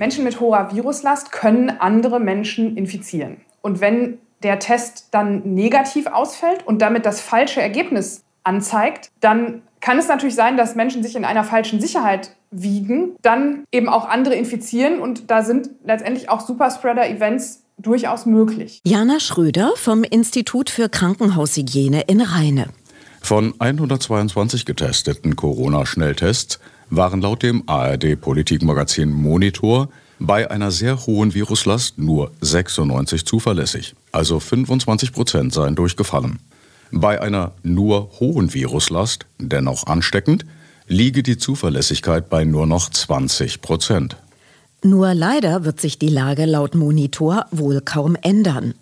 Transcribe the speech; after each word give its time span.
Menschen 0.00 0.24
mit 0.24 0.40
hoher 0.40 0.70
Viruslast 0.72 1.30
können 1.30 1.68
andere 1.68 2.20
Menschen 2.20 2.76
infizieren. 2.76 3.36
Und 3.60 3.82
wenn 3.82 4.18
der 4.42 4.58
Test 4.58 5.08
dann 5.10 5.54
negativ 5.54 6.06
ausfällt 6.06 6.66
und 6.66 6.80
damit 6.80 7.04
das 7.04 7.20
falsche 7.20 7.60
Ergebnis 7.60 8.24
anzeigt, 8.42 9.10
dann 9.20 9.60
kann 9.82 9.98
es 9.98 10.08
natürlich 10.08 10.34
sein, 10.34 10.56
dass 10.56 10.74
Menschen 10.74 11.02
sich 11.02 11.16
in 11.16 11.26
einer 11.26 11.44
falschen 11.44 11.82
Sicherheit 11.82 12.34
wiegen, 12.50 13.14
dann 13.20 13.64
eben 13.72 13.90
auch 13.90 14.08
andere 14.08 14.34
infizieren 14.34 15.00
und 15.00 15.30
da 15.30 15.42
sind 15.42 15.68
letztendlich 15.84 16.30
auch 16.30 16.40
Superspreader-Events 16.40 17.64
durchaus 17.76 18.24
möglich. 18.24 18.80
Jana 18.84 19.20
Schröder 19.20 19.72
vom 19.76 20.02
Institut 20.02 20.70
für 20.70 20.88
Krankenhaushygiene 20.88 22.02
in 22.06 22.22
Rheine. 22.22 22.68
Von 23.20 23.52
122 23.58 24.64
getesteten 24.64 25.36
Corona-Schnelltests 25.36 26.58
waren 26.90 27.20
laut 27.20 27.42
dem 27.42 27.62
ARD-Politikmagazin 27.66 29.10
Monitor 29.10 29.88
bei 30.18 30.50
einer 30.50 30.70
sehr 30.70 31.06
hohen 31.06 31.32
Viruslast 31.32 31.98
nur 31.98 32.32
96 32.40 33.24
zuverlässig, 33.24 33.94
also 34.12 34.38
25 34.38 35.12
Prozent 35.12 35.54
seien 35.54 35.76
durchgefallen. 35.76 36.40
Bei 36.92 37.20
einer 37.22 37.52
nur 37.62 38.10
hohen 38.20 38.52
Viruslast, 38.52 39.26
dennoch 39.38 39.86
ansteckend, 39.86 40.44
liege 40.88 41.22
die 41.22 41.38
Zuverlässigkeit 41.38 42.28
bei 42.28 42.44
nur 42.44 42.66
noch 42.66 42.90
20 42.90 43.62
Prozent. 43.62 44.16
Nur 44.82 45.12
leider 45.12 45.64
wird 45.64 45.78
sich 45.78 45.98
die 45.98 46.08
Lage 46.08 46.46
laut 46.46 46.74
Monitor 46.74 47.44
wohl 47.50 47.82
kaum 47.82 48.16
ändern. 48.22 48.72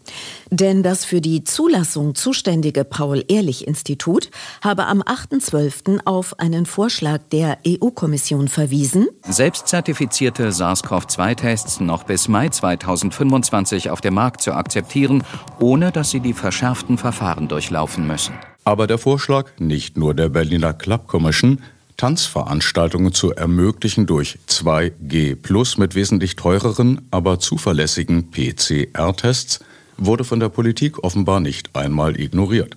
Denn 0.51 0.85
das 0.85 1.05
für 1.05 1.21
die 1.21 1.43
Zulassung 1.43 2.15
zuständige 2.15 2.85
Paul-Ehrlich-Institut 2.85 4.31
habe 4.63 4.87
am 4.87 5.03
8.12. 5.03 6.01
auf 6.05 6.39
einen 6.39 6.67
Vorschlag 6.67 7.19
der 7.33 7.59
EU-Kommission 7.67 8.47
verwiesen, 8.47 9.09
selbstzertifizierte 9.29 10.53
SARS-CoV-2-Tests 10.53 11.81
noch 11.81 12.05
bis 12.05 12.29
Mai 12.29 12.49
2025 12.49 13.91
auf 13.91 14.01
dem 14.01 14.15
Markt 14.15 14.41
zu 14.41 14.53
akzeptieren, 14.53 15.25
ohne 15.59 15.91
dass 15.91 16.11
sie 16.11 16.21
die 16.21 16.33
verschärften 16.33 16.97
Verfahren 16.97 17.49
durchlaufen 17.49 18.07
müssen. 18.07 18.35
Aber 18.65 18.87
der 18.87 18.99
Vorschlag 18.99 19.51
nicht 19.59 19.97
nur 19.97 20.15
der 20.15 20.29
Berliner 20.29 20.75
Club 20.75 21.09
Commission, 21.09 21.61
Tanzveranstaltungen 21.99 23.13
zu 23.13 23.33
ermöglichen 23.33 24.07
durch 24.07 24.39
2G 24.49 25.35
Plus 25.35 25.79
mit 25.79 25.97
wesentlich 25.97 26.37
teureren, 26.37 27.03
aber 27.11 27.41
zuverlässigen 27.41 28.31
PCR-Tests, 28.31 29.59
wurde 29.97 30.23
von 30.23 30.39
der 30.39 30.49
Politik 30.49 31.03
offenbar 31.03 31.41
nicht 31.41 31.75
einmal 31.75 32.19
ignoriert. 32.19 32.77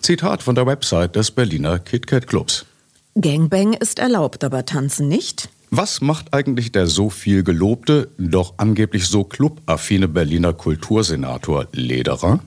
Zitat 0.00 0.42
von 0.42 0.56
der 0.56 0.66
Website 0.66 1.14
des 1.14 1.30
Berliner 1.30 1.78
KitKat 1.78 2.26
Clubs. 2.26 2.66
Gangbang 3.14 3.72
ist 3.72 4.00
erlaubt, 4.00 4.42
aber 4.42 4.66
Tanzen 4.66 5.06
nicht. 5.06 5.48
Was 5.70 6.00
macht 6.00 6.34
eigentlich 6.34 6.72
der 6.72 6.88
so 6.88 7.08
viel 7.08 7.44
gelobte, 7.44 8.08
doch 8.18 8.54
angeblich 8.56 9.06
so 9.06 9.22
clubaffine 9.22 10.08
Berliner 10.08 10.52
Kultursenator 10.52 11.68
Lederer? 11.70 12.40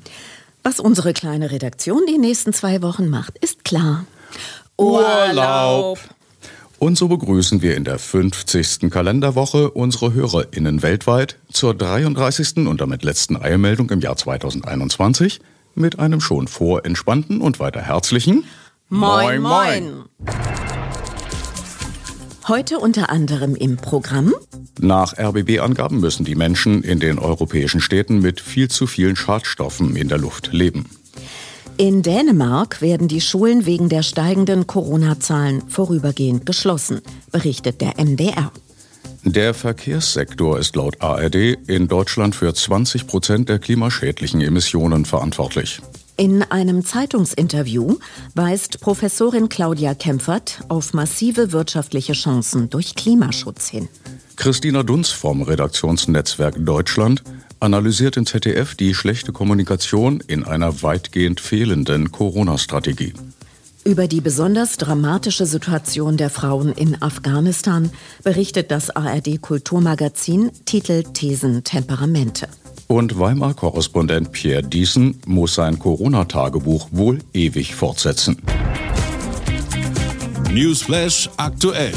Was 0.63 0.81
unsere 0.81 1.13
kleine 1.13 1.51
Redaktion 1.51 2.01
die 2.09 2.17
nächsten 2.17 2.51
zwei 2.51 2.81
Wochen 2.81 3.09
macht, 3.09 3.37
ist 3.37 3.63
klar. 3.63 4.05
Urlaub. 4.79 5.99
Und 6.79 6.97
so 6.97 7.09
begrüßen 7.09 7.61
wir 7.61 7.75
in 7.75 7.83
der 7.83 7.99
50. 7.99 8.89
Kalenderwoche 8.89 9.69
unsere 9.69 10.13
HörerInnen 10.13 10.81
weltweit 10.81 11.37
zur 11.51 11.73
33. 11.73 12.65
und 12.67 12.79
damit 12.79 13.03
letzten 13.03 13.35
Eilmeldung 13.35 13.89
im 13.89 13.99
Jahr 13.99 14.15
2021 14.15 15.41
mit 15.75 15.99
einem 15.99 16.21
schon 16.21 16.47
vorentspannten 16.47 17.41
und 17.41 17.59
weiter 17.59 17.81
herzlichen 17.81 18.45
Moin, 18.87 19.41
moin. 19.41 20.05
Heute 22.47 22.79
unter 22.79 23.09
anderem 23.09 23.55
im 23.55 23.75
Programm 23.75 24.33
Nach 24.79 25.17
RBB-Angaben 25.17 25.99
müssen 25.99 26.23
die 26.23 26.35
Menschen 26.35 26.81
in 26.83 27.01
den 27.01 27.19
europäischen 27.19 27.81
Städten 27.81 28.21
mit 28.21 28.39
viel 28.39 28.69
zu 28.69 28.87
vielen 28.87 29.17
Schadstoffen 29.17 29.97
in 29.97 30.07
der 30.07 30.17
Luft 30.17 30.53
leben. 30.53 30.85
In 31.79 32.01
Dänemark 32.01 32.81
werden 32.81 33.07
die 33.07 33.21
Schulen 33.21 33.65
wegen 33.65 33.87
der 33.87 34.03
steigenden 34.03 34.67
Corona-Zahlen 34.67 35.63
vorübergehend 35.69 36.45
geschlossen, 36.45 36.99
berichtet 37.31 37.79
der 37.79 37.97
NDR. 37.97 38.51
Der 39.23 39.53
Verkehrssektor 39.53 40.59
ist 40.59 40.75
laut 40.75 41.01
ARD 41.01 41.35
in 41.67 41.87
Deutschland 41.87 42.35
für 42.35 42.53
20 42.53 43.07
Prozent 43.07 43.47
der 43.47 43.59
klimaschädlichen 43.59 44.41
Emissionen 44.41 45.05
verantwortlich. 45.05 45.79
In 46.17 46.43
einem 46.43 46.83
Zeitungsinterview 46.83 47.95
weist 48.35 48.81
Professorin 48.81 49.47
Claudia 49.47 49.95
Kempfert 49.95 50.59
auf 50.67 50.91
massive 50.91 51.53
wirtschaftliche 51.53 52.11
Chancen 52.11 52.69
durch 52.69 52.95
Klimaschutz 52.95 53.69
hin. 53.69 53.87
Christina 54.35 54.83
Dunz 54.83 55.11
vom 55.11 55.43
Redaktionsnetzwerk 55.43 56.55
Deutschland 56.59 57.23
analysiert 57.59 58.17
in 58.17 58.25
ZDF 58.25 58.75
die 58.75 58.93
schlechte 58.93 59.31
Kommunikation 59.31 60.21
in 60.25 60.43
einer 60.43 60.81
weitgehend 60.81 61.39
fehlenden 61.39 62.11
Corona-Strategie. 62.11 63.13
Über 63.85 64.07
die 64.07 64.21
besonders 64.21 64.77
dramatische 64.77 65.45
Situation 65.45 66.17
der 66.17 66.29
Frauen 66.29 66.73
in 66.73 67.01
Afghanistan 67.01 67.89
berichtet 68.23 68.71
das 68.71 68.89
ARD 68.89 69.41
Kulturmagazin 69.41 70.51
Titel 70.65 71.03
Thesen 71.03 71.63
Temperamente. 71.63 72.47
Und 72.87 73.17
Weimar-Korrespondent 73.17 74.31
Pierre 74.31 74.63
Diesen 74.63 75.21
muss 75.25 75.55
sein 75.55 75.79
Corona-Tagebuch 75.79 76.89
wohl 76.91 77.19
ewig 77.33 77.75
fortsetzen. 77.75 78.41
Newsflash 80.51 81.29
aktuell. 81.37 81.93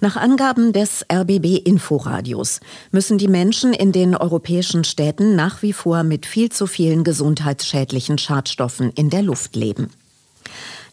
Nach 0.00 0.14
Angaben 0.14 0.72
des 0.72 1.04
RBB 1.12 1.58
Inforadios 1.64 2.60
müssen 2.92 3.18
die 3.18 3.26
Menschen 3.26 3.72
in 3.72 3.90
den 3.90 4.14
europäischen 4.14 4.84
Städten 4.84 5.34
nach 5.34 5.60
wie 5.62 5.72
vor 5.72 6.04
mit 6.04 6.24
viel 6.24 6.52
zu 6.52 6.68
vielen 6.68 7.02
gesundheitsschädlichen 7.02 8.16
Schadstoffen 8.16 8.92
in 8.92 9.10
der 9.10 9.22
Luft 9.22 9.56
leben. 9.56 9.90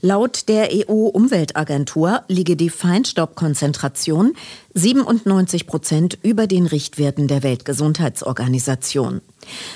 Laut 0.01 0.49
der 0.49 0.69
EU-Umweltagentur 0.71 2.23
liege 2.27 2.55
die 2.55 2.71
Feinstaubkonzentration 2.71 4.33
97 4.73 5.67
Prozent 5.67 6.17
über 6.23 6.47
den 6.47 6.65
Richtwerten 6.65 7.27
der 7.27 7.43
Weltgesundheitsorganisation. 7.43 9.21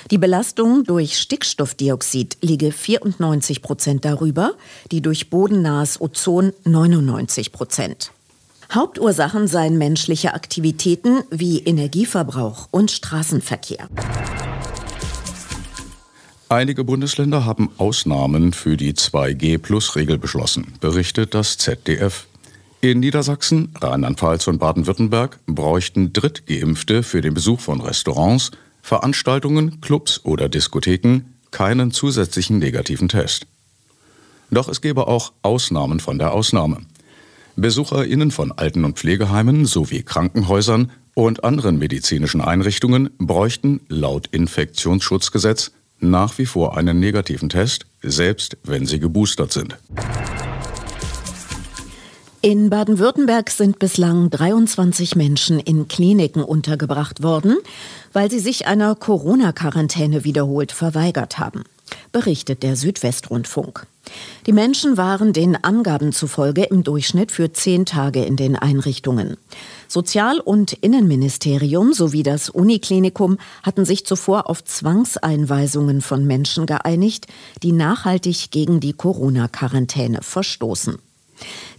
Die 0.09 0.17
Belastung 0.17 0.85
durch 0.85 1.19
Stickstoffdioxid 1.19 2.37
liege 2.41 2.71
94 2.71 3.61
Prozent 3.61 4.05
darüber, 4.05 4.53
die 4.91 5.01
durch 5.01 5.29
bodennahes 5.29 6.01
Ozon 6.01 6.51
99 6.63 7.51
Prozent. 7.51 8.11
Hauptursachen 8.73 9.47
seien 9.47 9.79
menschliche 9.79 10.35
Aktivitäten 10.35 11.23
wie 11.31 11.59
Energieverbrauch 11.59 12.67
und 12.69 12.91
Straßenverkehr. 12.91 13.89
Einige 16.49 16.83
Bundesländer 16.83 17.45
haben 17.45 17.71
Ausnahmen 17.77 18.53
für 18.53 18.77
die 18.77 18.93
2G-Plus-Regel 18.93 20.19
beschlossen, 20.19 20.73
berichtet 20.79 21.33
das 21.33 21.57
ZDF. 21.57 22.27
In 22.81 22.99
Niedersachsen, 22.99 23.73
Rheinland-Pfalz 23.81 24.47
und 24.47 24.59
Baden-Württemberg 24.59 25.39
bräuchten 25.47 26.13
Drittgeimpfte 26.13 27.01
für 27.01 27.21
den 27.21 27.33
Besuch 27.33 27.59
von 27.59 27.81
Restaurants, 27.81 28.51
Veranstaltungen, 28.83 29.81
Clubs 29.81 30.23
oder 30.23 30.47
Diskotheken 30.47 31.21
keinen 31.51 31.91
zusätzlichen 31.91 32.59
negativen 32.59 33.09
Test. 33.09 33.47
Doch 34.51 34.69
es 34.69 34.81
gäbe 34.81 35.07
auch 35.07 35.33
Ausnahmen 35.41 35.99
von 35.99 36.19
der 36.19 36.33
Ausnahme. 36.33 36.81
BesucherInnen 37.61 38.31
von 38.31 38.51
Alten- 38.51 38.85
und 38.85 38.97
Pflegeheimen 38.97 39.65
sowie 39.65 40.03
Krankenhäusern 40.03 40.91
und 41.13 41.43
anderen 41.43 41.77
medizinischen 41.77 42.41
Einrichtungen 42.41 43.09
bräuchten 43.17 43.81
laut 43.87 44.27
Infektionsschutzgesetz 44.27 45.71
nach 45.99 46.37
wie 46.37 46.45
vor 46.45 46.77
einen 46.77 46.99
negativen 46.99 47.49
Test, 47.49 47.85
selbst 48.01 48.57
wenn 48.63 48.85
sie 48.85 48.99
geboostert 48.99 49.51
sind. 49.51 49.77
In 52.41 52.69
Baden-Württemberg 52.69 53.49
sind 53.49 53.79
bislang 53.79 54.29
23 54.29 55.17
Menschen 55.17 55.59
in 55.59 55.89
Kliniken 55.89 56.41
untergebracht 56.41 57.21
worden, 57.21 57.57
weil 58.13 58.31
sie 58.31 58.39
sich 58.39 58.65
einer 58.65 58.95
Corona-Quarantäne 58.95 60.23
wiederholt 60.23 60.71
verweigert 60.71 61.37
haben, 61.37 61.63
berichtet 62.13 62.63
der 62.63 62.77
Südwestrundfunk. 62.77 63.87
Die 64.45 64.53
Menschen 64.53 64.97
waren 64.97 65.33
den 65.33 65.61
Angaben 65.63 66.11
zufolge 66.11 66.63
im 66.63 66.83
Durchschnitt 66.83 67.31
für 67.31 67.51
zehn 67.51 67.85
Tage 67.85 68.23
in 68.23 68.35
den 68.35 68.55
Einrichtungen. 68.55 69.37
Sozial- 69.87 70.39
und 70.39 70.73
Innenministerium 70.73 71.93
sowie 71.93 72.23
das 72.23 72.49
Uniklinikum 72.49 73.37
hatten 73.63 73.85
sich 73.85 74.05
zuvor 74.05 74.49
auf 74.49 74.63
Zwangseinweisungen 74.63 76.01
von 76.01 76.25
Menschen 76.25 76.65
geeinigt, 76.65 77.27
die 77.63 77.71
nachhaltig 77.71 78.51
gegen 78.51 78.79
die 78.79 78.93
Corona-Quarantäne 78.93 80.19
verstoßen. 80.21 80.97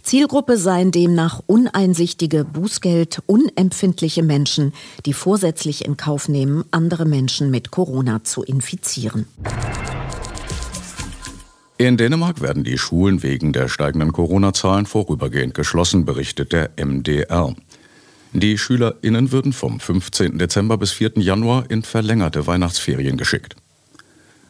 Zielgruppe 0.03 0.57
seien 0.57 0.91
demnach 0.91 1.41
uneinsichtige, 1.45 2.43
Bußgeld 2.43 3.21
unempfindliche 3.27 4.23
Menschen, 4.23 4.73
die 5.05 5.13
vorsätzlich 5.13 5.85
in 5.85 5.97
Kauf 5.97 6.27
nehmen, 6.27 6.65
andere 6.71 7.05
Menschen 7.05 7.51
mit 7.51 7.71
Corona 7.71 8.23
zu 8.23 8.43
infizieren. 8.43 9.27
In 11.81 11.97
Dänemark 11.97 12.41
werden 12.41 12.63
die 12.63 12.77
Schulen 12.77 13.23
wegen 13.23 13.53
der 13.53 13.67
steigenden 13.67 14.13
Corona-Zahlen 14.13 14.85
vorübergehend 14.85 15.55
geschlossen, 15.55 16.05
berichtet 16.05 16.51
der 16.51 16.69
MDR. 16.77 17.55
Die 18.33 18.59
SchülerInnen 18.59 19.31
würden 19.31 19.51
vom 19.51 19.79
15. 19.79 20.37
Dezember 20.37 20.77
bis 20.77 20.91
4. 20.91 21.13
Januar 21.15 21.71
in 21.71 21.81
verlängerte 21.81 22.45
Weihnachtsferien 22.45 23.17
geschickt. 23.17 23.55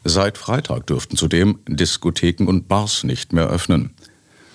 Seit 0.04 0.38
Freitag 0.38 0.88
dürften 0.88 1.16
zudem 1.16 1.60
Diskotheken 1.69 2.48
und 2.48 2.68
Bars 2.68 3.06
nicht 3.06 3.31
mehr 3.31 3.48
öffnen. 3.48 3.92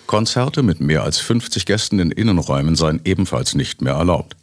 Konzerte 0.07 0.63
mit 0.63 0.79
mehr 0.79 1.03
als 1.03 1.19
50 1.19 1.65
Gästen 1.65 1.99
in 1.99 2.11
Innenräumen 2.11 2.77
seien 2.77 3.01
ebenfalls 3.07 3.55
nicht 3.55 3.81
mehr 3.81 3.95
erlaubt. 3.95 4.37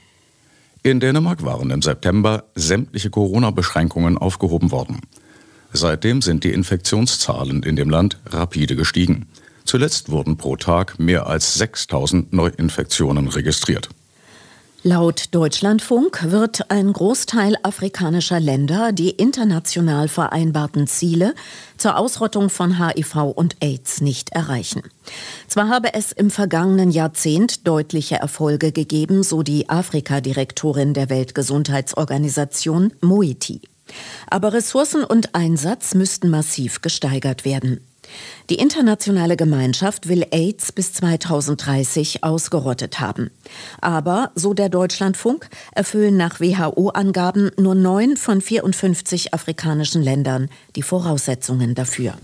In 0.82 1.00
Dänemark 1.00 1.44
waren 1.44 1.70
im 1.70 1.84
September 1.84 2.46
sämtliche 2.56 3.12
Corona-Beschränkungen 3.12 4.18
aufgehoben 4.18 4.72
worden. 4.72 5.02
Seitdem 5.74 6.22
sind 6.22 6.44
die 6.44 6.54
Infektionszahlen 6.54 7.64
in 7.64 7.76
dem 7.76 7.90
Land 7.90 8.20
rapide 8.28 8.76
gestiegen. 8.76 9.28
Zuletzt 9.66 10.10
wurden 10.10 10.38
pro 10.38 10.56
Tag 10.56 11.00
mehr 11.00 11.28
als 11.28 11.56
6000 11.56 12.32
Neuinfektionen 12.32 13.28
registriert. 13.28 13.90
Laut 14.86 15.34
Deutschlandfunk 15.34 16.30
wird 16.30 16.70
ein 16.70 16.92
Großteil 16.92 17.56
afrikanischer 17.64 18.42
Länder 18.42 18.92
die 18.92 19.12
international 19.12 20.10
vereinbarten 20.10 20.88
Ziele 20.88 21.36
zur 21.78 21.98
Ausrottung 21.98 22.50
von 22.50 22.86
HIV 22.86 23.16
und 23.34 23.56
AIDS 23.62 24.02
nicht 24.02 24.34
erreichen. 24.34 24.84
Zwar 25.48 25.70
habe 25.70 25.94
es 25.94 26.12
im 26.12 26.30
vergangenen 26.30 26.92
Jahrzehnt 26.92 27.66
deutliche 27.66 28.18
Erfolge 28.18 28.74
gegeben, 28.74 29.24
so 29.24 29.42
die 29.42 29.70
Afrika-Direktorin 29.70 30.94
der 30.94 31.10
Weltgesundheitsorganisation 31.10 32.92
Moiti. 33.00 33.62
Aber 34.30 34.54
Ressourcen 34.54 35.04
und 35.04 35.36
Einsatz 35.36 35.94
müssten 35.94 36.30
massiv 36.30 36.82
gesteigert 36.82 37.46
werden. 37.46 37.80
Die 38.50 38.56
internationale 38.56 39.38
Gemeinschaft 39.38 40.08
will 40.08 40.26
AIDS 40.32 40.72
bis 40.72 40.94
2030 40.94 42.24
ausgerottet 42.24 43.00
haben. 43.00 43.32
Aber, 43.82 44.32
so 44.36 44.54
der 44.54 44.70
Deutschlandfunk, 44.70 45.50
erfüllen 45.74 46.18
nach 46.18 46.40
WHO-Angaben 46.40 47.52
nur 47.58 47.76
neun 47.76 48.18
von 48.18 48.42
54 48.42 49.34
afrikanischen 49.34 50.02
Ländern 50.02 50.50
die 50.76 50.84
Voraussetzungen 50.84 51.76
dafür. 51.76 52.16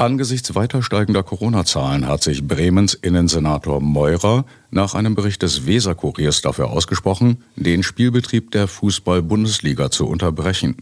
Angesichts 0.00 0.54
weiter 0.54 0.80
steigender 0.80 1.24
Corona-Zahlen 1.24 2.06
hat 2.06 2.22
sich 2.22 2.46
Bremens 2.46 2.94
Innensenator 2.94 3.80
Meurer 3.80 4.44
nach 4.70 4.94
einem 4.94 5.16
Bericht 5.16 5.42
des 5.42 5.66
Weserkuriers 5.66 6.40
dafür 6.40 6.70
ausgesprochen, 6.70 7.42
den 7.56 7.82
Spielbetrieb 7.82 8.52
der 8.52 8.68
Fußball-Bundesliga 8.68 9.90
zu 9.90 10.06
unterbrechen. 10.06 10.76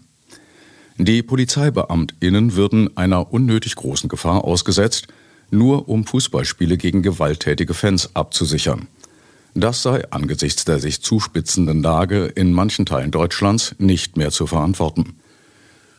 Die 0.98 1.22
Polizeibeamtinnen 1.22 2.56
würden 2.56 2.94
einer 2.98 3.32
unnötig 3.32 3.76
großen 3.76 4.10
Gefahr 4.10 4.44
ausgesetzt, 4.44 5.06
nur 5.50 5.88
um 5.88 6.04
Fußballspiele 6.04 6.76
gegen 6.76 7.00
gewalttätige 7.00 7.72
Fans 7.72 8.14
abzusichern. 8.14 8.86
Das 9.54 9.82
sei 9.82 10.10
angesichts 10.10 10.66
der 10.66 10.78
sich 10.78 11.00
zuspitzenden 11.00 11.82
Lage 11.82 12.26
in 12.26 12.52
manchen 12.52 12.84
Teilen 12.84 13.12
Deutschlands 13.12 13.74
nicht 13.78 14.18
mehr 14.18 14.30
zu 14.30 14.46
verantworten. 14.46 15.14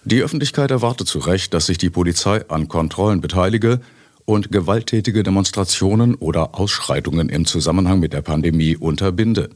Die 0.10 0.24
Öffentlichkeit 0.24 0.72
erwartet 0.72 1.10
zu 1.10 1.20
Recht, 1.20 1.54
dass 1.54 1.66
sich 1.66 1.78
die 1.78 1.90
Polizei 1.90 2.48
an 2.48 2.70
Kontrollen 2.70 3.20
beteilige 3.20 3.82
und 4.24 4.54
gewalttätige 4.54 5.22
Demonstrationen 5.22 6.16
oder 6.16 6.56
Ausschreitungen 6.56 7.28
im 7.28 7.46
Zusammenhang 7.46 8.00
mit 8.00 8.14
der 8.14 8.22
Pandemie 8.22 8.78
unterbinde. 8.78 9.50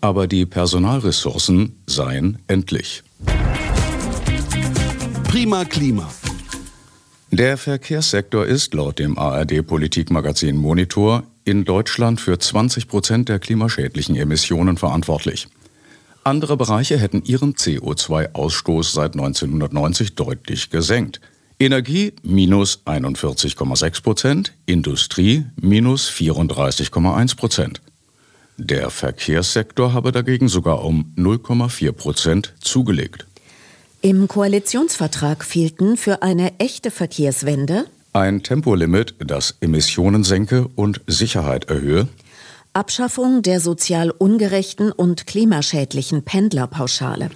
Aber 0.00 0.26
die 0.26 0.46
Personalressourcen 0.46 1.76
seien 1.86 2.38
endlich. 2.48 3.04
Prima 5.28 5.64
Klima. 5.64 6.10
Der 7.30 7.56
Verkehrssektor 7.56 8.46
ist 8.46 8.74
laut 8.74 8.98
dem 8.98 9.16
ARD-Politikmagazin 9.16 10.56
Monitor 10.56 11.22
in 11.44 11.64
Deutschland 11.64 12.20
für 12.20 12.36
20 12.36 12.88
Prozent 12.88 13.28
der 13.28 13.38
klimaschädlichen 13.38 14.16
Emissionen 14.16 14.76
verantwortlich. 14.76 15.46
Andere 16.28 16.58
Bereiche 16.58 16.98
hätten 16.98 17.22
ihren 17.24 17.54
CO2-Ausstoß 17.54 18.92
seit 18.92 19.14
1990 19.14 20.14
deutlich 20.14 20.68
gesenkt. 20.68 21.22
Energie 21.58 22.12
minus 22.22 22.82
41,6 22.84 24.02
Prozent, 24.02 24.52
Industrie 24.66 25.46
minus 25.58 26.10
34,1 26.10 27.34
Prozent. 27.34 27.80
Der 28.58 28.90
Verkehrssektor 28.90 29.94
habe 29.94 30.12
dagegen 30.12 30.50
sogar 30.50 30.84
um 30.84 31.14
0,4 31.16 31.92
Prozent 31.92 32.52
zugelegt. 32.60 33.26
Im 34.02 34.28
Koalitionsvertrag 34.28 35.46
fehlten 35.46 35.96
für 35.96 36.20
eine 36.20 36.58
echte 36.58 36.90
Verkehrswende 36.90 37.86
ein 38.12 38.42
Tempolimit, 38.42 39.14
das 39.18 39.56
Emissionen 39.60 40.24
senke 40.24 40.68
und 40.74 41.00
Sicherheit 41.06 41.70
erhöhe, 41.70 42.08
Abschaffung 42.78 43.42
der 43.42 43.58
sozial 43.58 44.12
ungerechten 44.12 44.92
und 44.92 45.26
klimaschädlichen 45.26 46.22
Pendlerpauschale, 46.22 47.28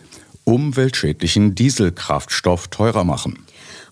umweltschädlichen 0.44 1.56
Dieselkraftstoff 1.56 2.68
teurer 2.68 3.02
machen 3.02 3.44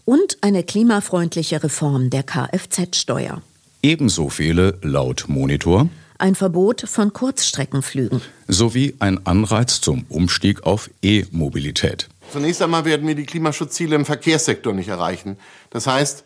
und 0.05 0.38
eine 0.43 0.62
klimafreundliche 0.62 1.61
Reform 1.61 2.08
der 2.08 2.23
Kfz-Steuer. 2.23 3.43
Ebenso 3.82 4.29
fehle 4.29 4.79
laut 4.82 5.25
Monitor 5.26 5.88
ein 6.19 6.37
Verbot 6.37 6.82
von 6.87 7.12
Kurzstreckenflügen 7.12 8.20
sowie 8.47 8.94
ein 9.00 9.26
Anreiz 9.26 9.81
zum 9.81 10.06
Umstieg 10.08 10.62
auf 10.62 10.88
E-Mobilität. 11.02 12.09
Zunächst 12.30 12.62
einmal 12.62 12.85
werden 12.85 13.09
wir 13.09 13.16
die 13.16 13.26
Klimaschutzziele 13.26 13.97
im 13.97 14.04
Verkehrssektor 14.04 14.73
nicht 14.73 14.88
erreichen. 14.88 15.37
Das 15.71 15.88
heißt, 15.88 16.23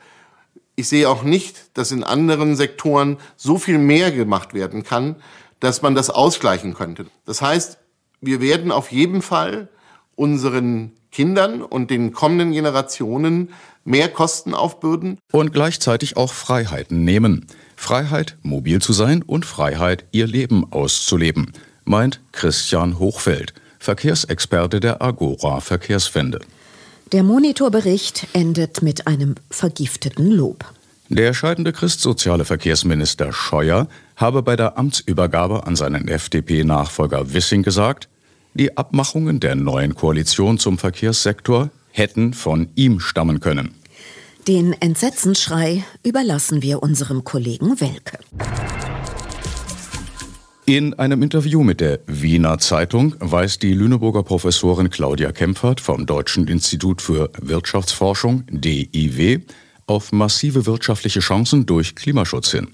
ich 0.77 0.89
sehe 0.89 1.09
auch 1.09 1.23
nicht, 1.23 1.77
dass 1.77 1.93
in 1.93 2.05
anderen 2.05 2.57
Sektoren 2.57 3.19
so 3.37 3.59
viel 3.59 3.79
mehr 3.79 4.11
gemacht 4.11 4.55
werden 4.55 4.83
kann, 4.83 5.17
dass 5.61 5.83
man 5.83 5.95
das 5.95 6.11
ausgleichen 6.11 6.75
könnte. 6.75 7.07
Das 7.25 7.41
heißt, 7.41 7.79
wir 8.21 8.41
werden 8.41 8.73
auf 8.73 8.91
jeden 8.91 9.23
Fall 9.23 9.69
unseren 10.17 10.93
Kindern 11.11 11.63
und 11.63 11.91
den 11.91 12.13
kommenden 12.13 12.53
Generationen 12.53 13.51
mehr 13.85 14.09
Kosten 14.09 14.55
aufbürden. 14.55 15.19
Und 15.31 15.53
gleichzeitig 15.53 16.17
auch 16.17 16.33
Freiheiten 16.33 17.05
nehmen. 17.05 17.47
Freiheit, 17.77 18.37
mobil 18.43 18.81
zu 18.81 18.93
sein 18.93 19.23
und 19.23 19.45
Freiheit, 19.45 20.07
ihr 20.11 20.27
Leben 20.27 20.73
auszuleben, 20.73 21.53
meint 21.85 22.21
Christian 22.33 22.99
Hochfeld. 22.99 23.55
Verkehrsexperte 23.79 24.81
der 24.81 25.03
Agora 25.03 25.61
Verkehrswende. 25.61 26.41
Der 27.15 27.23
Monitorbericht 27.23 28.27
endet 28.33 28.83
mit 28.83 29.07
einem 29.07 29.37
vergifteten 29.49 30.33
Lob. 30.33 30.65
Der 31.09 31.33
scheidende 31.33 31.73
christsoziale 31.73 32.45
Verkehrsminister 32.45 33.33
Scheuer 33.33 33.87
habe 34.17 34.43
bei 34.43 34.57
der 34.57 34.77
Amtsübergabe 34.77 35.65
an 35.65 35.77
seinen 35.77 36.09
FDP-Nachfolger 36.09 37.33
Wissing 37.33 37.63
gesagt, 37.63 38.09
die 38.55 38.77
Abmachungen 38.77 39.39
der 39.39 39.55
neuen 39.55 39.95
Koalition 39.95 40.59
zum 40.59 40.77
Verkehrssektor 40.77 41.71
hätten 41.93 42.35
von 42.35 42.71
ihm 42.75 42.99
stammen 42.99 43.39
können. 43.39 43.77
Den 44.49 44.73
Entsetzensschrei 44.73 45.85
überlassen 46.03 46.63
wir 46.63 46.83
unserem 46.83 47.23
Kollegen 47.23 47.81
Welke. 47.81 48.19
In 50.67 50.95
einem 50.95 51.23
Interview 51.23 51.63
mit 51.63 51.83
der 51.83 52.01
Wiener 52.07 52.57
Zeitung 52.59 53.17
weist 53.19 53.63
die 53.63 53.75
Lüneburger 53.75 54.23
Professorin 54.23 54.89
Claudia 54.89 55.31
Kempfert 55.31 55.79
vom 55.79 56.07
Deutschen 56.07 56.49
Institut 56.49 57.03
für 57.03 57.31
Wirtschaftsforschung 57.39 58.45
DIW 58.49 59.41
auf 59.87 60.11
massive 60.13 60.65
wirtschaftliche 60.65 61.21
Chancen 61.21 61.67
durch 61.67 61.95
Klimaschutz 61.95 62.53
hin. 62.53 62.69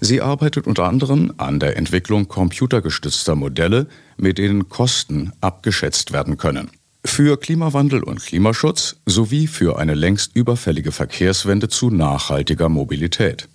Sie 0.00 0.20
arbeitet 0.20 0.66
unter 0.66 0.86
anderem 0.86 1.32
an 1.36 1.60
der 1.60 1.76
Entwicklung 1.76 2.26
computergestützter 2.26 3.36
Modelle, 3.36 3.86
mit 4.16 4.38
denen 4.38 4.68
Kosten 4.68 5.32
abgeschätzt 5.40 6.12
werden 6.12 6.38
können. 6.38 6.72
Für 7.04 7.38
Klimawandel 7.38 8.02
und 8.02 8.20
Klimaschutz 8.20 8.96
sowie 9.06 9.46
für 9.46 9.78
eine 9.78 9.94
längst 9.94 10.34
überfällige 10.34 10.90
Verkehrswende 10.90 11.68
zu 11.68 11.90
nachhaltiger 11.90 12.68
Mobilität. 12.68 13.48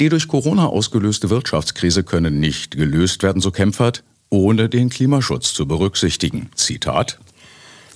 Die 0.00 0.08
durch 0.08 0.28
Corona 0.28 0.66
ausgelöste 0.66 1.28
Wirtschaftskrise 1.28 2.04
könne 2.04 2.30
nicht 2.30 2.74
gelöst 2.74 3.22
werden, 3.22 3.42
so 3.42 3.50
Kempfert, 3.50 4.02
ohne 4.30 4.70
den 4.70 4.88
Klimaschutz 4.88 5.52
zu 5.52 5.68
berücksichtigen. 5.68 6.48
Zitat 6.54 7.18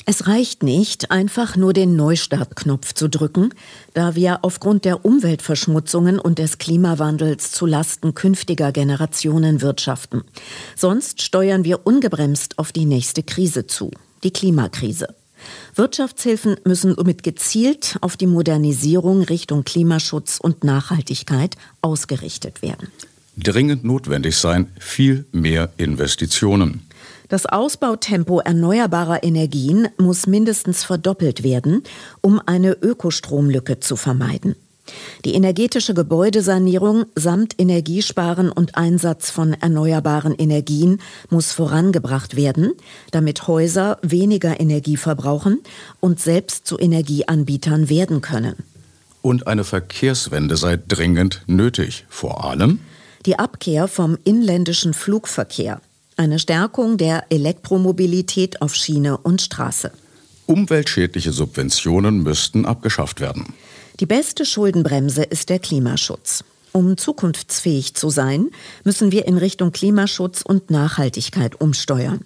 es 0.06 0.26
reicht 0.26 0.62
nicht, 0.62 1.10
einfach 1.10 1.56
nur 1.56 1.72
den 1.72 1.96
Neustartknopf 1.96 2.92
zu 2.92 3.08
drücken, 3.08 3.54
da 3.94 4.14
wir 4.14 4.40
aufgrund 4.42 4.84
der 4.84 5.02
Umweltverschmutzungen 5.02 6.18
und 6.18 6.38
des 6.38 6.58
Klimawandels 6.58 7.52
zu 7.52 7.64
Lasten 7.64 8.12
künftiger 8.12 8.70
Generationen 8.70 9.62
wirtschaften. 9.62 10.22
Sonst 10.76 11.22
steuern 11.22 11.64
wir 11.64 11.86
ungebremst 11.86 12.58
auf 12.58 12.70
die 12.70 12.84
nächste 12.84 13.22
Krise 13.22 13.66
zu, 13.66 13.90
die 14.24 14.30
Klimakrise. 14.30 15.08
Wirtschaftshilfen 15.74 16.56
müssen 16.64 16.94
somit 16.94 17.22
gezielt 17.22 17.96
auf 18.00 18.16
die 18.16 18.26
Modernisierung 18.26 19.22
Richtung 19.22 19.64
Klimaschutz 19.64 20.38
und 20.40 20.64
Nachhaltigkeit 20.64 21.56
ausgerichtet 21.80 22.62
werden. 22.62 22.88
Dringend 23.36 23.84
notwendig 23.84 24.36
sein 24.36 24.70
viel 24.78 25.26
mehr 25.32 25.70
Investitionen. 25.76 26.82
Das 27.28 27.46
Ausbautempo 27.46 28.40
erneuerbarer 28.40 29.24
Energien 29.24 29.88
muss 29.98 30.26
mindestens 30.26 30.84
verdoppelt 30.84 31.42
werden, 31.42 31.82
um 32.20 32.40
eine 32.44 32.72
Ökostromlücke 32.72 33.80
zu 33.80 33.96
vermeiden. 33.96 34.54
Die 35.24 35.34
energetische 35.34 35.94
Gebäudesanierung 35.94 37.06
samt 37.14 37.54
Energiesparen 37.58 38.50
und 38.50 38.76
Einsatz 38.76 39.30
von 39.30 39.54
erneuerbaren 39.54 40.34
Energien 40.34 41.00
muss 41.30 41.52
vorangebracht 41.52 42.36
werden, 42.36 42.72
damit 43.10 43.46
Häuser 43.48 43.98
weniger 44.02 44.60
Energie 44.60 44.96
verbrauchen 44.96 45.60
und 46.00 46.20
selbst 46.20 46.66
zu 46.66 46.78
Energieanbietern 46.78 47.88
werden 47.88 48.20
können. 48.20 48.56
Und 49.22 49.46
eine 49.46 49.64
Verkehrswende 49.64 50.56
sei 50.56 50.76
dringend 50.76 51.42
nötig, 51.46 52.04
vor 52.10 52.44
allem 52.44 52.80
die 53.24 53.38
Abkehr 53.38 53.88
vom 53.88 54.18
inländischen 54.24 54.92
Flugverkehr 54.92 55.80
eine 56.16 56.38
Stärkung 56.38 56.96
der 56.96 57.24
Elektromobilität 57.30 58.62
auf 58.62 58.74
Schiene 58.74 59.18
und 59.18 59.42
Straße. 59.42 59.90
Umweltschädliche 60.46 61.32
Subventionen 61.32 62.22
müssten 62.22 62.66
abgeschafft 62.66 63.20
werden. 63.20 63.54
Die 64.00 64.06
beste 64.06 64.44
Schuldenbremse 64.44 65.22
ist 65.22 65.50
der 65.50 65.60
Klimaschutz. 65.60 66.42
Um 66.72 66.96
zukunftsfähig 66.96 67.94
zu 67.94 68.10
sein, 68.10 68.50
müssen 68.82 69.12
wir 69.12 69.28
in 69.28 69.38
Richtung 69.38 69.70
Klimaschutz 69.70 70.42
und 70.42 70.72
Nachhaltigkeit 70.72 71.60
umsteuern. 71.60 72.22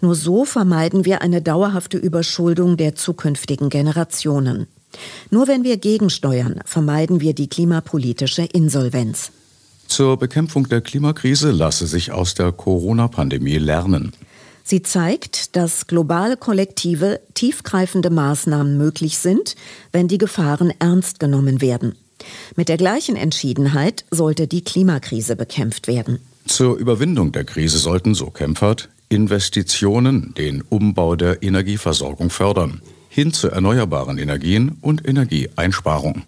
Nur 0.00 0.14
so 0.14 0.46
vermeiden 0.46 1.04
wir 1.04 1.20
eine 1.20 1.42
dauerhafte 1.42 1.98
Überschuldung 1.98 2.78
der 2.78 2.94
zukünftigen 2.94 3.68
Generationen. 3.68 4.66
Nur 5.30 5.46
wenn 5.46 5.62
wir 5.62 5.76
gegensteuern, 5.76 6.60
vermeiden 6.64 7.20
wir 7.20 7.34
die 7.34 7.48
klimapolitische 7.48 8.44
Insolvenz. 8.44 9.30
Zur 9.88 10.16
Bekämpfung 10.16 10.70
der 10.70 10.80
Klimakrise 10.80 11.50
lasse 11.50 11.86
sich 11.86 12.12
aus 12.12 12.32
der 12.34 12.52
Corona-Pandemie 12.52 13.58
lernen. 13.58 14.12
Sie 14.70 14.82
zeigt, 14.82 15.56
dass 15.56 15.88
globale 15.88 16.36
kollektive, 16.36 17.18
tiefgreifende 17.34 18.08
Maßnahmen 18.08 18.78
möglich 18.78 19.18
sind, 19.18 19.56
wenn 19.90 20.06
die 20.06 20.16
Gefahren 20.16 20.72
ernst 20.78 21.18
genommen 21.18 21.60
werden. 21.60 21.96
Mit 22.54 22.68
der 22.68 22.76
gleichen 22.76 23.16
Entschiedenheit 23.16 24.04
sollte 24.12 24.46
die 24.46 24.62
Klimakrise 24.62 25.34
bekämpft 25.34 25.88
werden. 25.88 26.20
Zur 26.46 26.76
Überwindung 26.76 27.32
der 27.32 27.42
Krise 27.42 27.78
sollten, 27.78 28.14
so 28.14 28.26
Kempfert, 28.26 28.88
Investitionen 29.08 30.34
den 30.38 30.62
Umbau 30.62 31.16
der 31.16 31.42
Energieversorgung 31.42 32.30
fördern, 32.30 32.80
hin 33.08 33.32
zu 33.32 33.48
erneuerbaren 33.48 34.18
Energien 34.18 34.78
und 34.82 35.04
Energieeinsparung. 35.04 36.22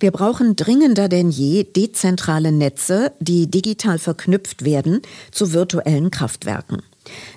Wir 0.00 0.10
brauchen 0.10 0.56
dringender 0.56 1.08
denn 1.08 1.30
je 1.30 1.62
dezentrale 1.62 2.50
Netze, 2.50 3.12
die 3.20 3.48
digital 3.48 4.00
verknüpft 4.00 4.64
werden 4.64 5.00
zu 5.30 5.52
virtuellen 5.52 6.10
Kraftwerken. 6.10 6.82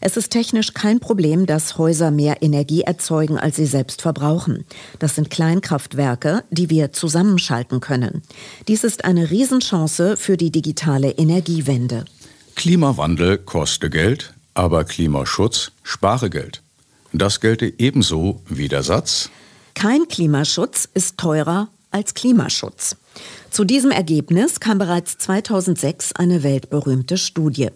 Es 0.01 0.17
ist 0.17 0.31
technisch 0.31 0.73
kein 0.73 0.99
Problem, 0.99 1.45
dass 1.45 1.77
Häuser 1.77 2.11
mehr 2.11 2.41
Energie 2.41 2.81
erzeugen, 2.81 3.37
als 3.37 3.55
sie 3.55 3.65
selbst 3.65 4.01
verbrauchen. 4.01 4.65
Das 4.99 5.15
sind 5.15 5.29
Kleinkraftwerke, 5.29 6.43
die 6.49 6.69
wir 6.69 6.93
zusammenschalten 6.93 7.79
können. 7.79 8.21
Dies 8.67 8.83
ist 8.83 9.05
eine 9.05 9.29
Riesenchance 9.29 10.17
für 10.17 10.37
die 10.37 10.51
digitale 10.51 11.11
Energiewende. 11.11 12.05
Klimawandel 12.55 13.37
koste 13.37 13.89
Geld, 13.89 14.33
aber 14.53 14.83
Klimaschutz 14.83 15.71
spare 15.83 16.29
Geld. 16.29 16.63
Das 17.13 17.39
gelte 17.39 17.73
ebenso 17.77 18.41
wie 18.47 18.67
der 18.67 18.83
Satz. 18.83 19.29
Kein 19.73 20.07
Klimaschutz 20.07 20.89
ist 20.93 21.17
teurer 21.17 21.69
als 21.91 22.13
Klimaschutz. 22.13 22.95
Zu 23.57 23.65
diesem 23.65 23.89
Ergebnis 23.89 24.59
kam 24.59 24.77
bereits 24.77 25.17
2006 25.17 26.13
eine 26.13 26.43
weltberühmte 26.43 27.17
Studie. 27.17 27.69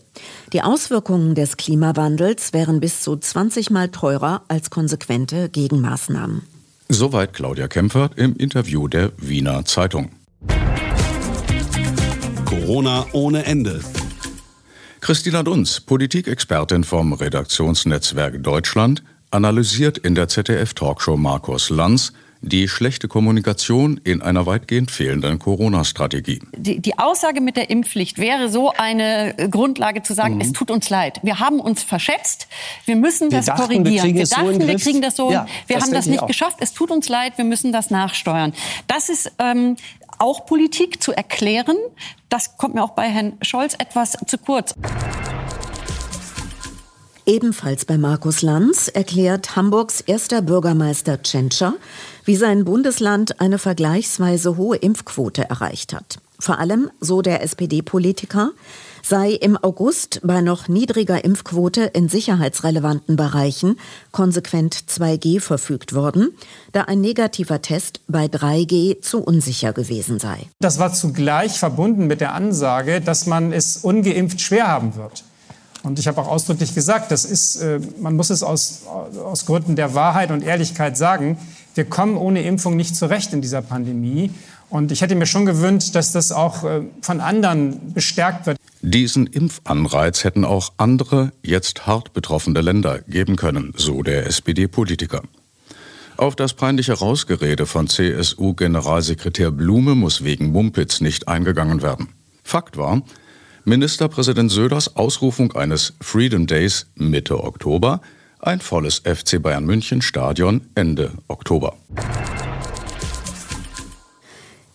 Die 0.54 0.62
Auswirkungen 0.62 1.34
des 1.34 1.58
Klimawandels 1.58 2.54
wären 2.54 2.80
bis 2.80 3.02
zu 3.02 3.18
20 3.18 3.72
Mal 3.72 3.90
teurer 3.90 4.44
als 4.48 4.70
konsequente 4.70 5.50
Gegenmaßnahmen. 5.50 6.44
Soweit 6.88 7.34
Claudia 7.34 7.68
Kempfert 7.68 8.16
im 8.16 8.36
Interview 8.36 8.88
der 8.88 9.12
Wiener 9.18 9.66
Zeitung. 9.66 10.12
Corona 12.46 13.08
ohne 13.14 13.46
Ende. 13.46 13.82
Christina 15.00 15.42
Dunz, 15.42 15.80
Politikexpertin 15.80 16.84
vom 16.84 17.14
Redaktionsnetzwerk 17.14 18.44
Deutschland, 18.44 19.02
analysiert 19.32 19.98
in 19.98 20.14
der 20.14 20.28
ZDF-Talkshow 20.28 21.18
Markus 21.18 21.72
Lanz 21.72 22.14
die 22.41 22.67
schlechte 22.67 23.07
Kommunikation 23.07 24.00
in 24.03 24.21
einer 24.21 24.45
weitgehend 24.48 24.89
fehlenden 24.89 25.38
Corona-Strategie. 25.38 26.41
Die, 26.57 26.79
die, 26.79 26.98
Aussage 26.98 27.39
mit 27.39 27.55
der 27.55 27.69
Impfpflicht 27.69 28.17
wäre 28.17 28.50
so 28.50 28.71
eine 28.71 29.36
Grundlage 29.50 30.01
zu 30.01 30.13
sagen, 30.13 30.36
mhm. 30.36 30.41
es 30.41 30.51
tut 30.51 30.71
uns 30.71 30.89
leid. 30.89 31.19
Wir 31.24 31.39
haben 31.39 31.60
uns 31.60 31.83
verschätzt. 31.83 32.48
Wir 32.86 32.95
müssen 32.95 33.31
wir 33.31 33.38
das 33.38 33.45
dachten, 33.45 33.62
korrigieren. 33.62 34.07
Wir, 34.07 34.15
wir 34.15 34.25
dachten, 34.25 34.62
so 34.62 34.67
wir 34.67 34.75
kriegen 34.75 35.01
das 35.01 35.15
so. 35.15 35.31
Ja, 35.31 35.45
wir 35.67 35.75
das 35.75 35.86
haben 35.86 35.93
das 35.93 36.07
nicht 36.07 36.25
geschafft. 36.25 36.57
Es 36.60 36.74
tut 36.74 36.89
uns 36.89 37.10
leid. 37.10 37.33
Wir 37.38 37.45
müssen 37.45 37.71
das 37.71 37.91
nachsteuern. 37.91 38.53
Das 38.88 39.10
ist 39.10 39.31
ähm, 39.38 39.75
auch 40.17 40.45
Politik 40.45 41.01
zu 41.01 41.13
erklären. 41.13 41.77
Das 42.29 42.57
kommt 42.57 42.74
mir 42.74 42.83
auch 42.83 42.91
bei 42.91 43.07
Herrn 43.07 43.33
Scholz 43.41 43.75
etwas 43.77 44.17
zu 44.25 44.38
kurz. 44.39 44.74
Ebenfalls 47.25 47.86
bei 47.86 47.98
Markus 47.98 48.41
Lanz 48.41 48.88
erklärt 48.88 49.55
Hamburgs 49.55 50.01
erster 50.01 50.41
Bürgermeister 50.41 51.21
Tschentscher, 51.21 51.75
wie 52.25 52.36
sein 52.36 52.66
Bundesland 52.66 53.40
eine 53.40 53.58
vergleichsweise 53.58 54.58
hohe 54.58 54.78
Impfquote 54.78 55.50
erreicht 55.50 55.94
hat. 55.94 56.20
Vor 56.40 56.58
allem, 56.58 56.90
so 57.00 57.22
der 57.22 57.44
SPD-Politiker, 57.44 58.51
sei 59.04 59.32
im 59.32 59.58
August 59.58 60.22
bei 60.24 60.42
noch 60.42 60.68
niedriger 60.68 61.24
Impfquote 61.24 61.82
in 61.82 62.10
sicherheitsrelevanten 62.10 63.16
Bereichen 63.16 63.78
konsequent 64.12 64.75
2G 64.90 65.40
verfügt 65.40 65.94
worden, 65.94 66.30
da 66.72 66.84
ein 66.84 67.01
negativer 67.01 67.62
Test 67.62 68.01
bei 68.08 68.25
3G 68.25 69.01
zu 69.01 69.22
unsicher 69.22 69.74
gewesen 69.74 70.20
sei. 70.20 70.48
Das 70.60 70.80
war 70.80 70.94
zugleich 70.94 71.60
verbunden 71.60 72.08
mit 72.08 72.22
der 72.22 72.34
Ansage, 72.34 73.01
dass 73.01 73.25
man 73.28 73.54
es 73.54 73.78
ungeimpft 73.78 74.42
schwer 74.42 74.68
haben 74.68 74.96
wird. 74.96 75.24
Und 75.84 75.98
ich 75.98 76.08
habe 76.08 76.22
auch 76.22 76.28
ausdrücklich 76.28 76.75
gesagt, 76.75 77.12
das 77.12 77.25
ist, 77.25 77.56
äh, 77.56 77.80
man 78.00 78.16
muss 78.16 78.30
es 78.30 78.44
aus, 78.44 78.84
aus 79.24 79.48
Gründen 79.48 79.75
der 79.75 79.96
Wahrheit 79.96 80.30
und 80.30 80.44
Ehrlichkeit 80.44 80.96
sagen, 80.96 81.38
wir 81.75 81.86
kommen 81.86 82.18
ohne 82.18 82.44
Impfung 82.44 82.75
nicht 82.75 82.96
zurecht 82.96 83.34
in 83.34 83.42
dieser 83.42 83.62
Pandemie. 83.62 84.32
Und 84.70 84.92
ich 84.92 85.01
hätte 85.01 85.16
mir 85.16 85.25
schon 85.25 85.46
gewünscht, 85.46 85.96
dass 85.96 86.12
das 86.13 86.32
auch 86.32 86.63
äh, 86.63 86.82
von 87.01 87.20
anderen 87.20 87.94
bestärkt 87.94 88.46
wird. 88.46 88.58
Diesen 88.82 89.28
Impfanreiz 89.28 90.24
hätten 90.24 90.46
auch 90.46 90.74
andere, 90.78 91.34
jetzt 91.44 91.86
hart 91.86 92.13
betroffene 92.13 92.62
Länder 92.62 93.00
geben 93.00 93.36
können, 93.36 93.74
so 93.75 94.01
der 94.01 94.25
SPD-Politiker. 94.28 95.22
Auf 96.18 96.36
das 96.36 96.54
peinliche 96.54 96.94
Rausgerede 96.94 97.66
von 97.66 97.88
CSU-Generalsekretär 97.88 99.51
Blume 99.51 99.96
muss 99.96 100.24
wegen 100.24 100.51
Mumpitz 100.51 101.01
nicht 101.01 101.28
eingegangen 101.28 101.82
werden. 101.82 102.10
Fakt 102.44 102.78
war, 102.78 103.01
Ministerpräsident 103.66 104.51
Söders 104.51 104.96
Ausrufung 104.96 105.51
eines 105.54 105.94
Freedom 106.01 106.48
Days 106.48 106.88
Mitte 106.96 107.44
Oktober, 107.44 108.01
ein 108.41 108.60
volles 108.60 109.00
FC 109.00 109.41
Bayern 109.41 109.65
München 109.65 110.01
Stadion 110.01 110.62
Ende 110.75 111.12
Oktober. 111.27 111.75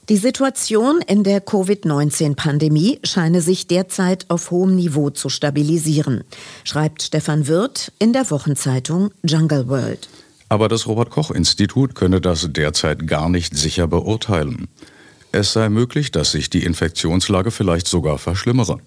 Die 0.08 0.16
Situation 0.16 1.00
in 1.04 1.25
der 1.25 1.40
Covid-19-Pandemie 1.40 3.00
scheine 3.02 3.40
sich 3.40 3.66
derzeit 3.66 4.26
auf 4.28 4.52
hohem 4.52 4.76
Niveau 4.76 5.11
zu 5.11 5.28
stabilisieren, 5.28 6.23
schreibt 6.62 7.02
Stefan 7.02 7.49
Wirth 7.49 7.92
in 7.99 8.12
der 8.12 8.30
Wochenzeitung 8.30 9.11
Jungle 9.25 9.66
World. 9.68 10.08
Aber 10.49 10.68
das 10.68 10.87
Robert 10.87 11.11
Koch 11.11 11.32
Institut 11.32 11.96
könne 11.96 12.20
das 12.20 12.49
derzeit 12.52 13.08
gar 13.08 13.28
nicht 13.28 13.56
sicher 13.56 13.88
beurteilen. 13.88 14.68
Es 15.32 15.52
sei 15.52 15.68
möglich, 15.68 16.12
dass 16.12 16.30
sich 16.30 16.50
die 16.50 16.62
Infektionslage 16.62 17.50
vielleicht 17.50 17.88
sogar 17.88 18.18
verschlimmere. 18.18 18.78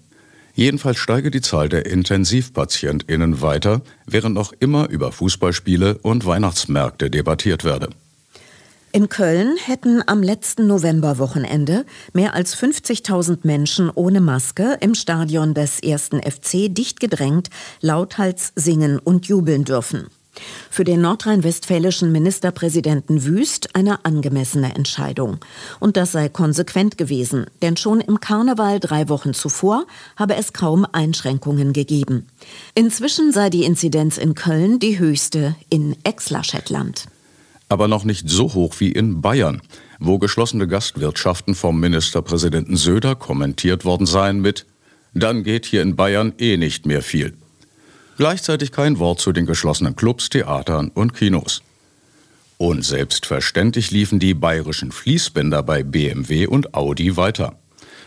Jedenfalls 0.60 0.98
steige 0.98 1.30
die 1.30 1.40
Zahl 1.40 1.70
der 1.70 1.86
Intensivpatientinnen 1.86 3.40
weiter, 3.40 3.80
während 4.04 4.34
noch 4.34 4.52
immer 4.52 4.90
über 4.90 5.10
Fußballspiele 5.10 5.96
und 6.02 6.26
Weihnachtsmärkte 6.26 7.08
debattiert 7.08 7.64
werde. 7.64 7.88
In 8.92 9.08
Köln 9.08 9.56
hätten 9.56 10.02
am 10.06 10.22
letzten 10.22 10.66
Novemberwochenende 10.66 11.86
mehr 12.12 12.34
als 12.34 12.54
50.000 12.54 13.38
Menschen 13.44 13.88
ohne 13.88 14.20
Maske 14.20 14.76
im 14.82 14.94
Stadion 14.94 15.54
des 15.54 15.80
ersten 15.82 16.20
FC 16.20 16.66
dicht 16.68 17.00
gedrängt, 17.00 17.48
lauthals 17.80 18.52
singen 18.54 18.98
und 18.98 19.28
jubeln 19.28 19.64
dürfen. 19.64 20.08
Für 20.70 20.84
den 20.84 21.00
nordrhein-westfälischen 21.00 22.12
Ministerpräsidenten 22.12 23.24
Wüst 23.24 23.74
eine 23.74 24.04
angemessene 24.04 24.74
Entscheidung. 24.74 25.38
Und 25.80 25.96
das 25.96 26.12
sei 26.12 26.28
konsequent 26.28 26.96
gewesen, 26.98 27.46
denn 27.62 27.76
schon 27.76 28.00
im 28.00 28.20
Karneval 28.20 28.80
drei 28.80 29.08
Wochen 29.08 29.34
zuvor 29.34 29.86
habe 30.16 30.36
es 30.36 30.52
kaum 30.52 30.86
Einschränkungen 30.92 31.72
gegeben. 31.72 32.26
Inzwischen 32.74 33.32
sei 33.32 33.50
die 33.50 33.64
Inzidenz 33.64 34.18
in 34.18 34.34
Köln 34.34 34.78
die 34.78 34.98
höchste 34.98 35.56
in 35.68 35.96
Exlashetland 36.04 37.06
aber 37.70 37.86
noch 37.86 38.04
nicht 38.04 38.28
so 38.28 38.52
hoch 38.52 38.74
wie 38.80 38.90
in 38.90 39.22
Bayern, 39.22 39.62
wo 40.00 40.18
geschlossene 40.18 40.66
Gastwirtschaften 40.66 41.54
vom 41.54 41.78
Ministerpräsidenten 41.78 42.76
Söder 42.76 43.14
kommentiert 43.14 43.84
worden 43.84 44.06
seien 44.06 44.40
mit 44.40 44.66
Dann 45.14 45.44
geht 45.44 45.66
hier 45.66 45.82
in 45.82 45.96
Bayern 45.96 46.34
eh 46.38 46.56
nicht 46.56 46.84
mehr 46.84 47.00
viel. 47.00 47.34
Gleichzeitig 48.20 48.70
kein 48.70 48.98
Wort 48.98 49.18
zu 49.18 49.32
den 49.32 49.46
geschlossenen 49.46 49.96
Clubs, 49.96 50.28
Theatern 50.28 50.90
und 50.90 51.14
Kinos. 51.14 51.62
Und 52.58 52.84
selbstverständlich 52.84 53.92
liefen 53.92 54.18
die 54.18 54.34
bayerischen 54.34 54.92
Fließbänder 54.92 55.62
bei 55.62 55.82
BMW 55.82 56.46
und 56.46 56.74
Audi 56.74 57.16
weiter. 57.16 57.58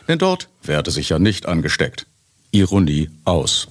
Denn 0.08 0.20
dort 0.20 0.50
werde 0.62 0.92
sich 0.92 1.10
ja 1.10 1.18
nicht 1.18 1.48
angesteckt. 1.48 2.06
Ironie 2.52 3.10
aus. 3.26 3.70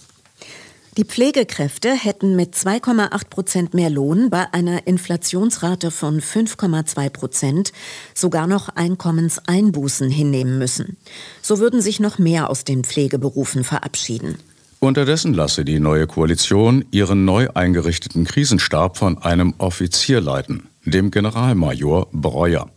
Die 0.97 1.05
Pflegekräfte 1.05 1.95
hätten 1.95 2.35
mit 2.35 2.57
2,8 2.57 3.29
Prozent 3.31 3.73
mehr 3.73 3.91
Lohn 3.91 4.29
bei 4.29 4.53
einer 4.53 4.89
Inflationsrate 4.89 5.93
von 5.93 6.21
5,2 6.21 7.09
Prozent 7.11 7.73
sogar 8.15 8.49
noch 8.49 8.69
Einkommenseinbußen 8.69 10.11
hinnehmen 10.11 10.59
müssen. 10.59 10.97
So 11.41 11.61
würden 11.61 11.81
sich 11.81 12.01
noch 12.01 12.19
mehr 12.19 12.51
aus 12.51 12.65
den 12.65 12.83
Pflegeberufen 12.83 13.63
verabschieden. 13.63 14.39
Unterdessen 14.85 15.33
lasse 15.33 15.65
die 15.65 15.79
neue 15.79 16.09
Koalition 16.09 16.85
ihren 16.91 17.25
neu 17.25 17.47
eingerichteten 17.55 18.25
Krisenstab 18.25 18.97
von 18.97 19.17
einem 19.17 19.55
Offizier 19.59 20.21
leiten, 20.21 20.71
dem 20.85 21.13
Generalmajor 21.13 22.09
Breuer. 22.11 22.69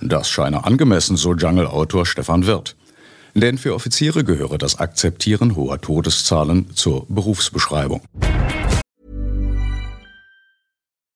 Das 0.00 0.30
scheine 0.30 0.64
angemessen, 0.64 1.18
so 1.18 1.34
Jungle-Autor 1.34 2.06
Stefan 2.06 2.46
Wirth. 2.46 2.74
Denn 3.34 3.58
für 3.58 3.74
Offiziere 3.74 4.24
gehöre 4.24 4.56
das 4.56 4.78
Akzeptieren 4.78 5.56
hoher 5.56 5.78
Todeszahlen 5.78 6.74
zur 6.74 7.04
Berufsbeschreibung. 7.10 8.00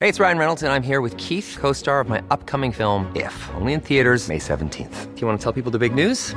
Hey, 0.03 0.11
it's 0.11 0.21
Ryan 0.21 0.37
Reynolds 0.37 0.63
and 0.63 0.71
I'm 0.71 0.87
here 0.87 1.03
with 1.03 1.17
Keith, 1.17 1.57
co-star 1.59 1.99
of 1.99 2.11
my 2.11 2.21
upcoming 2.29 2.75
film 2.75 3.07
If, 3.15 3.49
only 3.59 3.73
in 3.73 3.81
theaters 3.81 4.29
May 4.29 4.39
17th. 4.39 5.15
Do 5.15 5.23
you 5.23 5.27
want 5.27 5.41
to 5.41 5.43
tell 5.43 5.55
people 5.55 5.73
the 5.73 5.79
big 5.79 5.95
news? 5.95 6.37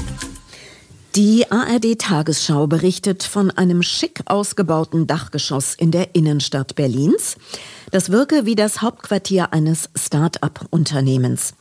Die 1.15 1.51
ARD-Tagesschau 1.51 2.67
berichtet 2.67 3.23
von 3.23 3.51
einem 3.51 3.83
schick 3.83 4.21
ausgebauten 4.27 5.07
Dachgeschoss 5.07 5.75
in 5.75 5.91
der 5.91 6.15
Innenstadt 6.15 6.75
Berlins. 6.75 7.35
Das 7.91 8.11
wirke 8.11 8.45
wie 8.45 8.55
das 8.55 8.81
Hauptquartier 8.81 9.51
eines 9.51 9.89
Start-up-Unternehmens. 9.93 11.53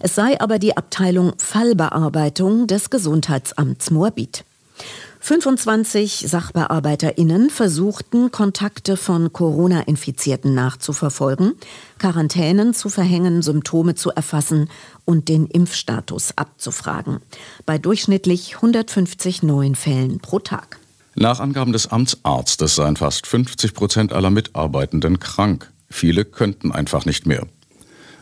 Es 0.00 0.14
sei 0.14 0.40
aber 0.40 0.58
die 0.58 0.78
Abteilung 0.78 1.34
Fallbearbeitung 1.36 2.66
des 2.66 2.88
Gesundheitsamts 2.88 3.90
Moabit. 3.90 4.46
25 5.24 6.26
SachbearbeiterInnen 6.28 7.48
versuchten, 7.48 8.30
Kontakte 8.30 8.98
von 8.98 9.32
Corona-Infizierten 9.32 10.52
nachzuverfolgen, 10.52 11.54
Quarantänen 11.98 12.74
zu 12.74 12.90
verhängen, 12.90 13.40
Symptome 13.40 13.94
zu 13.94 14.10
erfassen 14.10 14.68
und 15.06 15.30
den 15.30 15.46
Impfstatus 15.46 16.36
abzufragen. 16.36 17.20
Bei 17.64 17.78
durchschnittlich 17.78 18.56
150 18.56 19.42
neuen 19.42 19.76
Fällen 19.76 20.18
pro 20.18 20.40
Tag. 20.40 20.78
Nach 21.14 21.40
Angaben 21.40 21.72
des 21.72 21.90
Amtsarztes 21.90 22.74
seien 22.74 22.96
fast 22.96 23.26
50 23.26 23.72
Prozent 23.72 24.12
aller 24.12 24.28
Mitarbeitenden 24.28 25.20
krank. 25.20 25.72
Viele 25.88 26.26
könnten 26.26 26.70
einfach 26.70 27.06
nicht 27.06 27.26
mehr. 27.26 27.46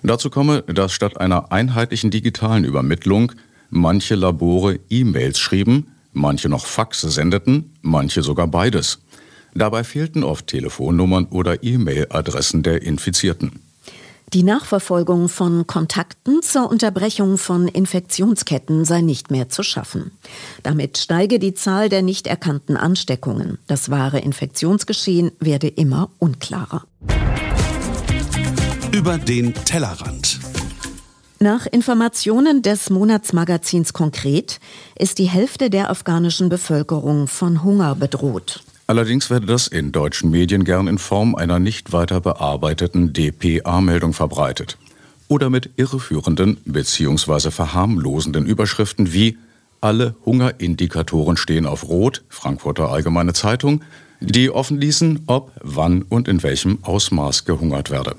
Dazu 0.04 0.30
komme, 0.30 0.62
dass 0.68 0.92
statt 0.92 1.18
einer 1.18 1.50
einheitlichen 1.50 2.12
digitalen 2.12 2.62
Übermittlung 2.62 3.32
manche 3.70 4.14
Labore 4.14 4.78
E-Mails 4.88 5.40
schrieben, 5.40 5.91
manche 6.12 6.48
noch 6.48 6.66
Faxe 6.66 7.10
sendeten, 7.10 7.74
manche 7.82 8.22
sogar 8.22 8.46
beides. 8.46 8.98
Dabei 9.54 9.84
fehlten 9.84 10.24
oft 10.24 10.46
Telefonnummern 10.46 11.26
oder 11.26 11.62
E-Mail-Adressen 11.62 12.62
der 12.62 12.82
Infizierten. 12.82 13.60
Die 14.32 14.44
Nachverfolgung 14.44 15.28
von 15.28 15.66
Kontakten 15.66 16.40
zur 16.40 16.70
Unterbrechung 16.70 17.36
von 17.36 17.68
Infektionsketten 17.68 18.86
sei 18.86 19.02
nicht 19.02 19.30
mehr 19.30 19.50
zu 19.50 19.62
schaffen. 19.62 20.12
Damit 20.62 20.96
steige 20.96 21.38
die 21.38 21.52
Zahl 21.52 21.90
der 21.90 22.00
nicht 22.00 22.26
erkannten 22.26 22.78
Ansteckungen. 22.78 23.58
Das 23.66 23.90
wahre 23.90 24.20
Infektionsgeschehen 24.20 25.32
werde 25.38 25.68
immer 25.68 26.08
unklarer. 26.18 26.84
Über 28.90 29.18
den 29.18 29.52
Tellerrand. 29.52 30.40
Nach 31.42 31.66
Informationen 31.66 32.62
des 32.62 32.88
Monatsmagazins 32.88 33.92
Konkret 33.92 34.60
ist 34.96 35.18
die 35.18 35.24
Hälfte 35.24 35.70
der 35.70 35.90
afghanischen 35.90 36.48
Bevölkerung 36.48 37.26
von 37.26 37.64
Hunger 37.64 37.96
bedroht. 37.96 38.62
Allerdings 38.86 39.28
werde 39.28 39.46
das 39.46 39.66
in 39.66 39.90
deutschen 39.90 40.30
Medien 40.30 40.62
gern 40.62 40.86
in 40.86 40.98
Form 40.98 41.34
einer 41.34 41.58
nicht 41.58 41.92
weiter 41.92 42.20
bearbeiteten 42.20 43.12
DPA-Meldung 43.12 44.12
verbreitet. 44.12 44.78
Oder 45.26 45.50
mit 45.50 45.70
irreführenden 45.74 46.58
bzw. 46.64 47.50
verharmlosenden 47.50 48.46
Überschriften 48.46 49.12
wie 49.12 49.36
Alle 49.80 50.14
Hungerindikatoren 50.24 51.36
stehen 51.36 51.66
auf 51.66 51.88
Rot, 51.88 52.22
Frankfurter 52.28 52.92
Allgemeine 52.92 53.32
Zeitung, 53.32 53.82
die 54.20 54.48
offen 54.48 54.80
ließen, 54.80 55.24
ob, 55.26 55.50
wann 55.60 56.02
und 56.02 56.28
in 56.28 56.44
welchem 56.44 56.84
Ausmaß 56.84 57.46
gehungert 57.46 57.90
werde. 57.90 58.14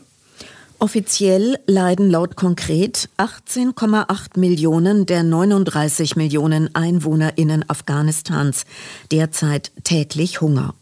Offiziell 0.84 1.58
leiden 1.65 2.12
laut 2.12 2.36
konkret 2.36 3.08
18,8 3.17 4.38
Millionen 4.38 5.06
der 5.06 5.24
39 5.24 6.17
Millionen 6.17 6.76
Einwohnerinnen 6.76 7.63
Afghanistans 7.69 8.65
derzeit 9.10 9.72
täglich 9.86 10.41
Hunger. 10.41 10.76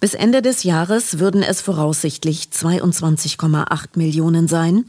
Bis 0.00 0.12
Ende 0.12 0.42
des 0.42 0.64
Jahres 0.64 1.18
würden 1.18 1.42
es 1.42 1.62
voraussichtlich 1.62 2.48
22,8 2.52 3.86
Millionen 3.94 4.48
sein, 4.48 4.84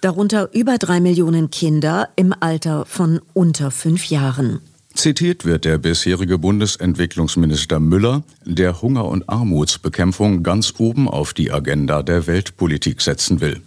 darunter 0.00 0.52
über 0.54 0.78
drei 0.78 0.98
Millionen 0.98 1.50
Kinder 1.50 2.08
im 2.16 2.34
Alter 2.40 2.86
von 2.86 3.20
unter 3.32 3.70
fünf 3.70 4.06
Jahren. 4.06 4.58
Zitiert 4.92 5.44
wird 5.44 5.64
der 5.64 5.78
bisherige 5.78 6.36
Bundesentwicklungsminister 6.36 7.78
Müller, 7.78 8.24
der 8.44 8.82
Hunger- 8.82 9.06
und 9.06 9.28
Armutsbekämpfung 9.28 10.42
ganz 10.42 10.74
oben 10.78 11.08
auf 11.08 11.32
die 11.32 11.52
Agenda 11.52 12.02
der 12.02 12.26
Weltpolitik 12.26 13.02
setzen 13.02 13.40
will. 13.40 13.62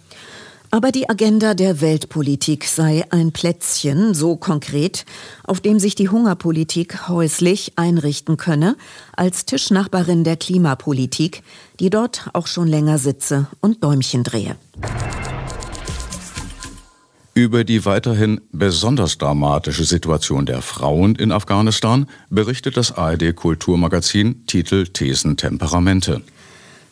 Aber 0.74 0.90
die 0.90 1.08
Agenda 1.08 1.54
der 1.54 1.80
Weltpolitik 1.80 2.64
sei 2.64 3.04
ein 3.10 3.30
Plätzchen, 3.30 4.12
so 4.12 4.34
konkret, 4.34 5.04
auf 5.44 5.60
dem 5.60 5.78
sich 5.78 5.94
die 5.94 6.08
Hungerpolitik 6.08 7.06
häuslich 7.06 7.74
einrichten 7.76 8.36
könne, 8.38 8.74
als 9.12 9.44
Tischnachbarin 9.44 10.24
der 10.24 10.36
Klimapolitik, 10.36 11.44
die 11.78 11.90
dort 11.90 12.28
auch 12.32 12.48
schon 12.48 12.66
länger 12.66 12.98
sitze 12.98 13.46
und 13.60 13.84
Däumchen 13.84 14.24
drehe. 14.24 14.56
Über 17.34 17.62
die 17.62 17.84
weiterhin 17.84 18.40
besonders 18.50 19.16
dramatische 19.16 19.84
Situation 19.84 20.44
der 20.44 20.60
Frauen 20.60 21.14
in 21.14 21.30
Afghanistan 21.30 22.08
berichtet 22.30 22.76
das 22.76 22.90
ARD 22.90 23.36
Kulturmagazin 23.36 24.44
Titel 24.48 24.88
Thesen 24.88 25.36
Temperamente. 25.36 26.20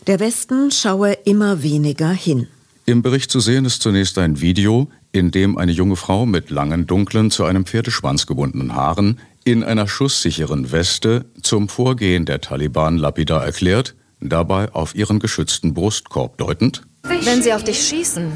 Der 0.06 0.20
Westen 0.20 0.70
schaue 0.70 1.14
immer 1.24 1.64
weniger 1.64 2.10
hin. 2.10 2.46
Im 2.84 3.02
Bericht 3.02 3.30
zu 3.30 3.38
sehen 3.38 3.64
ist 3.64 3.80
zunächst 3.80 4.18
ein 4.18 4.40
Video, 4.40 4.88
in 5.12 5.30
dem 5.30 5.56
eine 5.56 5.70
junge 5.70 5.94
Frau 5.94 6.26
mit 6.26 6.50
langen, 6.50 6.86
dunklen, 6.88 7.30
zu 7.30 7.44
einem 7.44 7.64
Pferdeschwanz 7.64 8.26
gebundenen 8.26 8.74
Haaren 8.74 9.20
in 9.44 9.62
einer 9.62 9.86
schusssicheren 9.86 10.72
Weste 10.72 11.24
zum 11.42 11.68
Vorgehen 11.68 12.24
der 12.24 12.40
Taliban 12.40 12.96
lapidar 12.96 13.44
erklärt, 13.44 13.94
dabei 14.20 14.72
auf 14.72 14.96
ihren 14.96 15.20
geschützten 15.20 15.74
Brustkorb 15.74 16.38
deutend. 16.38 16.82
Wenn 17.04 17.42
sie 17.42 17.52
auf 17.52 17.62
dich 17.62 17.80
schießen, 17.86 18.32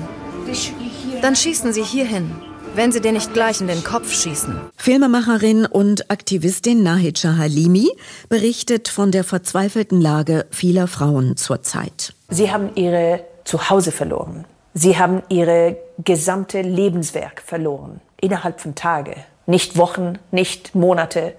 Dann 1.23 1.35
schießen 1.35 1.73
Sie 1.73 1.83
hierhin. 1.83 2.31
Wenn 2.77 2.93
sie 2.93 3.01
dir 3.01 3.13
nicht 3.13 3.33
gleich 3.33 3.61
in 3.61 3.69
den 3.69 3.83
Kopf 3.83 4.13
schießen. 4.13 4.55
Filmemacherin 4.77 5.65
und 5.65 6.11
Aktivistin 6.11 6.83
Nahidja 6.83 7.37
Halimi 7.37 7.89
berichtet 8.29 8.89
von 8.89 9.11
der 9.11 9.25
verzweifelten 9.25 10.01
Lage 10.01 10.47
vieler 10.51 10.87
Frauen 10.87 11.37
zurzeit. 11.37 12.13
Sie 12.29 12.51
haben 12.51 12.71
ihre 12.77 13.25
Zuhause 13.47 13.93
verloren. 13.93 14.45
Sie 14.75 14.99
haben 14.99 15.23
ihr 15.31 15.77
gesamte 16.05 16.61
Lebenswerk 16.61 17.41
verloren. 17.41 18.01
Innerhalb 18.21 18.61
von 18.61 18.75
Tagen. 18.75 19.15
Nicht 19.47 19.79
Wochen, 19.79 20.19
nicht 20.33 20.75
Monate. 20.75 21.35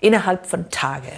Innerhalb 0.00 0.46
von 0.46 0.68
Tagen. 0.70 1.12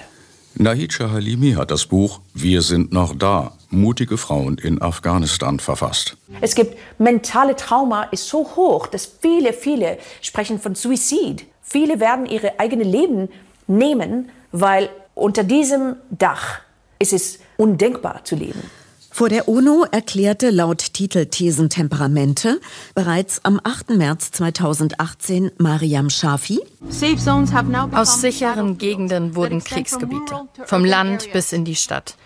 Nahidja 0.55 1.11
Halimi 1.11 1.53
hat 1.53 1.71
das 1.71 1.87
Buch 1.87 2.21
Wir 2.35 2.63
sind 2.63 2.93
noch 2.93 3.17
da. 3.17 3.53
Mutige 3.69 4.17
Frauen 4.17 4.59
in 4.59 4.81
Afghanistan 4.81 5.59
verfasst. 5.59 6.17
Es 6.41 6.55
gibt 6.55 6.79
mentale 6.99 7.57
Trauma 7.57 8.05
ist 8.05 8.29
so 8.29 8.39
hoch, 8.57 8.87
dass 8.87 9.07
viele, 9.07 9.53
viele 9.53 9.99
sprechen 10.21 10.61
von 10.61 10.77
Suizid. 10.77 11.47
Viele 11.63 11.99
werden 11.99 12.27
ihre 12.27 12.61
eigene 12.61 12.85
Leben 12.85 13.29
nehmen, 13.67 14.31
weil 14.53 14.89
unter 15.15 15.43
diesem 15.43 15.97
Dach 16.11 16.61
ist 17.01 17.13
es 17.13 17.41
undenkbar 17.57 18.25
zu 18.25 18.37
leben. 18.37 18.63
Vor 19.17 19.31
der 19.31 19.49
UNO 19.49 19.87
erklärte 19.91 20.51
laut 20.51 20.93
Titelthesen 20.93 21.71
Temperamente 21.71 22.61
bereits 22.95 23.43
am 23.47 23.59
8. 23.65 23.97
März 23.97 24.31
2018 24.33 25.53
Mariam 25.57 26.11
Shafi. 26.11 26.61
Aus 27.93 28.21
sicheren 28.21 28.77
Gegenden 28.77 29.35
wurden 29.35 29.65
Kriegsgebiete, 29.65 30.43
vom 30.67 30.85
Land 30.85 31.33
bis 31.33 31.55
in 31.55 31.65
die 31.65 31.77
Stadt. 31.77 32.19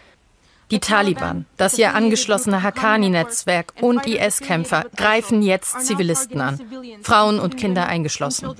Die 0.71 0.79
Taliban, 0.79 1.47
das 1.57 1.79
ihr 1.79 1.95
angeschlossene 1.95 2.63
Haqqani-Netzwerk 2.63 3.75
und 3.81 4.07
IS-Kämpfer 4.07 4.87
greifen 4.97 5.43
jetzt 5.43 5.85
Zivilisten 5.85 6.41
an, 6.41 6.61
Frauen 7.03 7.41
und 7.41 7.57
Kinder 7.57 7.87
eingeschlossen. 7.87 8.51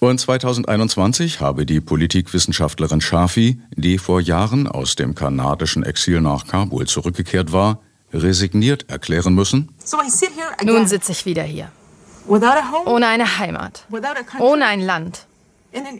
Und 0.00 0.18
2021 0.18 1.40
habe 1.40 1.64
die 1.64 1.80
Politikwissenschaftlerin 1.80 3.00
Shafi, 3.00 3.60
die 3.76 3.98
vor 3.98 4.20
Jahren 4.20 4.66
aus 4.66 4.96
dem 4.96 5.14
kanadischen 5.14 5.84
Exil 5.84 6.20
nach 6.20 6.48
Kabul 6.48 6.88
zurückgekehrt 6.88 7.52
war, 7.52 7.78
resigniert 8.12 8.90
erklären 8.90 9.34
müssen. 9.34 9.68
Nun 10.64 10.88
sitze 10.88 11.12
ich 11.12 11.24
wieder 11.24 11.44
hier. 11.44 11.70
Ohne 12.26 13.06
eine 13.06 13.38
Heimat, 13.38 13.86
ohne 14.40 14.66
ein 14.66 14.80
Land, 14.80 15.26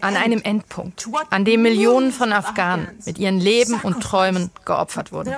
an 0.00 0.16
einem 0.16 0.42
Endpunkt, 0.42 1.08
an 1.30 1.44
dem 1.44 1.62
Millionen 1.62 2.12
von 2.12 2.32
Afghanen 2.32 2.88
mit 3.04 3.18
ihren 3.18 3.40
Leben 3.40 3.74
und 3.82 4.00
Träumen 4.02 4.50
geopfert 4.64 5.12
wurden. 5.12 5.35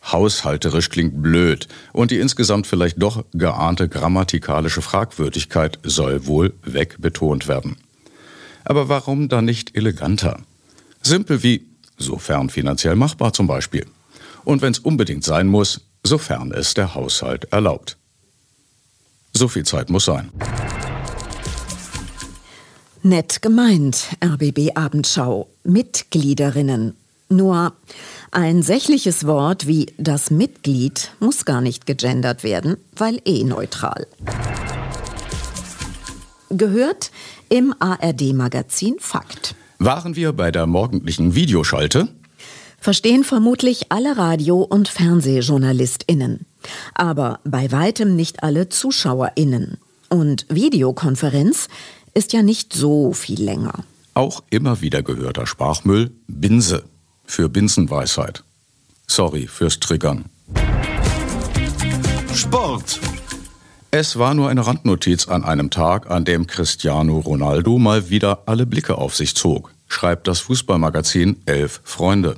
haushalterisch 0.04 0.90
klingt 0.90 1.22
blöd 1.22 1.68
und 1.94 2.12
die 2.12 2.20
insgesamt 2.20 2.68
vielleicht 2.68 3.02
doch 3.02 3.24
geahnte 3.34 3.88
grammatikalische 3.88 4.82
Fragwürdigkeit 4.82 5.80
soll 5.84 6.26
wohl 6.26 6.54
wegbetont 6.64 7.48
werden. 7.48 7.78
Aber 8.64 8.90
warum 8.90 9.30
dann 9.30 9.46
nicht 9.46 9.76
eleganter? 9.76 10.40
Simpel 11.02 11.44
wie 11.44 11.68
sofern 11.98 12.50
finanziell 12.50 12.96
machbar 12.96 13.34
zum 13.34 13.48
Beispiel. 13.48 13.86
Und 14.44 14.62
wenn 14.62 14.72
es 14.72 14.80
unbedingt 14.80 15.24
sein 15.24 15.48
muss, 15.48 15.82
sofern 16.04 16.52
es 16.52 16.74
der 16.74 16.96
Haushalt 16.96 17.46
erlaubt. 17.52 17.98
So 19.34 19.48
viel 19.48 19.66
Zeit 19.66 19.90
muss 19.90 20.06
sein. 20.06 20.32
Nett 23.04 23.42
gemeint, 23.42 24.16
RBB 24.24 24.76
Abendschau. 24.76 25.50
Mitgliederinnen. 25.64 26.96
Nur 27.30 27.74
ein 28.32 28.64
sächliches 28.64 29.28
Wort 29.28 29.68
wie 29.68 29.88
das 29.98 30.32
Mitglied 30.32 31.12
muss 31.20 31.44
gar 31.44 31.60
nicht 31.60 31.86
gegendert 31.86 32.44
werden, 32.44 32.78
weil 32.96 33.22
eh 33.26 33.44
neutral. 33.44 34.08
Gehört 36.50 37.12
im 37.50 37.76
ARD-Magazin 37.80 38.96
Fakt. 39.00 39.56
Waren 39.80 40.16
wir 40.16 40.32
bei 40.32 40.52
der 40.52 40.66
morgendlichen 40.66 41.36
Videoschalte? 41.36 42.08
Verstehen 42.80 43.24
vermutlich 43.24 43.92
alle 43.92 44.18
Radio- 44.18 44.62
und 44.62 44.88
Fernsehjournalistinnen. 44.88 46.46
Aber 46.94 47.40
bei 47.44 47.72
weitem 47.72 48.16
nicht 48.16 48.44
alle 48.44 48.70
Zuschauerinnen. 48.70 49.78
Und 50.10 50.46
Videokonferenz 50.50 51.68
ist 52.14 52.34
ja 52.34 52.44
nicht 52.44 52.74
so 52.74 53.14
viel 53.14 53.44
länger. 53.44 53.84
Auch 54.14 54.44
immer 54.50 54.82
wieder 54.82 55.04
gehörter 55.04 55.46
Sprachmüll 55.46 56.12
Binse 56.28 56.84
für 57.32 57.50
Binsenweisheit. 57.50 58.44
Sorry 59.08 59.48
fürs 59.48 59.80
Triggern. 59.80 60.26
Sport. 62.36 63.00
Es 63.90 64.18
war 64.18 64.34
nur 64.34 64.50
eine 64.50 64.66
Randnotiz 64.66 65.28
an 65.28 65.44
einem 65.44 65.70
Tag, 65.70 66.10
an 66.10 66.24
dem 66.24 66.48
Cristiano 66.48 67.20
Ronaldo 67.20 67.78
mal 67.78 68.10
wieder 68.10 68.44
alle 68.46 68.66
Blicke 68.66 68.98
auf 68.98 69.16
sich 69.16 69.36
zog, 69.36 69.72
schreibt 69.88 70.28
das 70.28 70.40
Fußballmagazin 70.42 71.42
Elf 71.46 71.82
Freunde. 71.84 72.36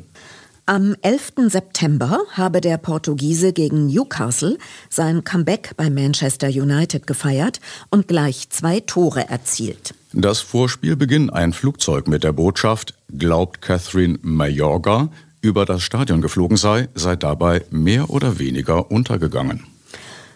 Am 0.66 0.96
11. 1.02 1.34
September 1.50 2.22
habe 2.32 2.62
der 2.62 2.78
Portugiese 2.78 3.52
gegen 3.52 3.88
Newcastle 3.88 4.58
sein 4.90 5.24
Comeback 5.24 5.72
bei 5.76 5.90
Manchester 5.90 6.48
United 6.48 7.06
gefeiert 7.06 7.60
und 7.90 8.08
gleich 8.08 8.50
zwei 8.50 8.80
Tore 8.80 9.28
erzielt. 9.28 9.94
Das 10.16 10.42
Vorspielbeginn 10.42 11.32
ein 11.32 11.54
Flugzeug 11.54 12.08
mit 12.08 12.24
der 12.24 12.34
Botschaft, 12.34 12.94
glaubt 13.18 13.64
Catherine 13.64 14.20
Mayorga, 14.22 15.10
über 15.42 15.66
das 15.66 15.82
Stadion 15.82 16.22
geflogen 16.22 16.56
sei, 16.56 16.88
sei 16.94 17.16
dabei 17.16 17.66
mehr 17.72 18.12
oder 18.12 18.38
weniger 18.38 18.92
untergegangen. 18.92 19.66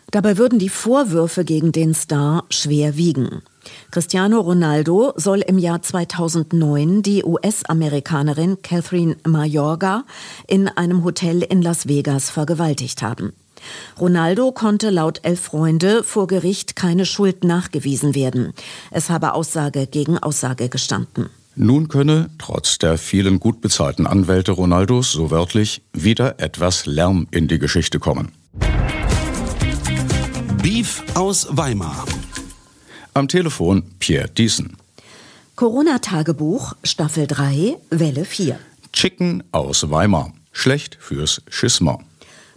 Dabei 0.09 0.39
würden 0.39 0.57
die 0.57 0.69
Vorwürfe 0.69 1.45
gegen 1.45 1.71
den 1.71 1.93
Star 1.93 2.45
schwer 2.49 2.97
wiegen. 2.97 3.43
Cristiano 3.91 4.39
Ronaldo 4.39 5.13
soll 5.15 5.41
im 5.41 5.59
Jahr 5.59 5.83
2009 5.83 7.03
die 7.03 7.23
US-Amerikanerin 7.23 8.63
Catherine 8.63 9.17
Mayorga 9.27 10.05
in 10.47 10.69
einem 10.69 11.03
Hotel 11.03 11.43
in 11.43 11.61
Las 11.61 11.87
Vegas 11.87 12.31
vergewaltigt 12.31 13.03
haben. 13.03 13.33
Ronaldo 13.99 14.51
konnte 14.51 14.89
laut 14.89 15.19
elf 15.23 15.39
Freunde 15.39 16.03
vor 16.03 16.27
Gericht 16.27 16.75
keine 16.75 17.05
Schuld 17.05 17.43
nachgewiesen 17.43 18.15
werden. 18.15 18.53
Es 18.91 19.09
habe 19.09 19.33
Aussage 19.33 19.87
gegen 19.87 20.17
Aussage 20.17 20.69
gestanden. 20.69 21.29
Nun 21.55 21.87
könne, 21.87 22.29
trotz 22.37 22.77
der 22.77 22.99
vielen 22.99 23.39
gut 23.39 23.61
bezahlten 23.61 24.05
Anwälte 24.05 24.51
Ronaldos, 24.51 25.11
so 25.11 25.31
wörtlich, 25.31 25.81
wieder 25.91 26.39
etwas 26.39 26.85
Lärm 26.85 27.27
in 27.31 27.47
die 27.47 27.57
Geschichte 27.57 27.99
kommen. 27.99 28.31
Beef 30.61 31.03
aus 31.15 31.47
Weimar. 31.49 32.05
Am 33.15 33.27
Telefon 33.27 33.83
Pierre 33.97 34.29
Diesen. 34.29 34.77
Corona-Tagebuch, 35.55 36.75
Staffel 36.83 37.25
3, 37.25 37.77
Welle 37.89 38.25
4. 38.25 38.59
Chicken 38.93 39.43
aus 39.51 39.89
Weimar. 39.89 40.33
Schlecht 40.51 40.97
fürs 40.99 41.41
Schisma. 41.49 41.97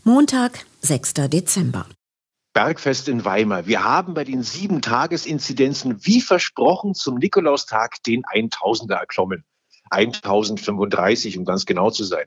Montag, 0.05 0.67
6. 0.81 1.15
Dezember. 1.29 1.87
Bergfest 2.53 3.09
in 3.09 3.25
Weimar. 3.25 3.67
Wir 3.67 3.85
haben 3.85 4.15
bei 4.15 4.25
den 4.25 4.43
sieben 4.43 4.83
Tagesinzidenzen 4.83 6.05
wie 6.05 6.21
versprochen 6.21 6.95
zum 6.95 7.17
Nikolaustag 7.17 8.03
den 8.05 8.23
1000er 8.25 8.95
erklommen. 8.95 9.45
1035, 9.91 11.39
um 11.39 11.45
ganz 11.45 11.67
genau 11.67 11.91
zu 11.91 12.05
sein. 12.05 12.27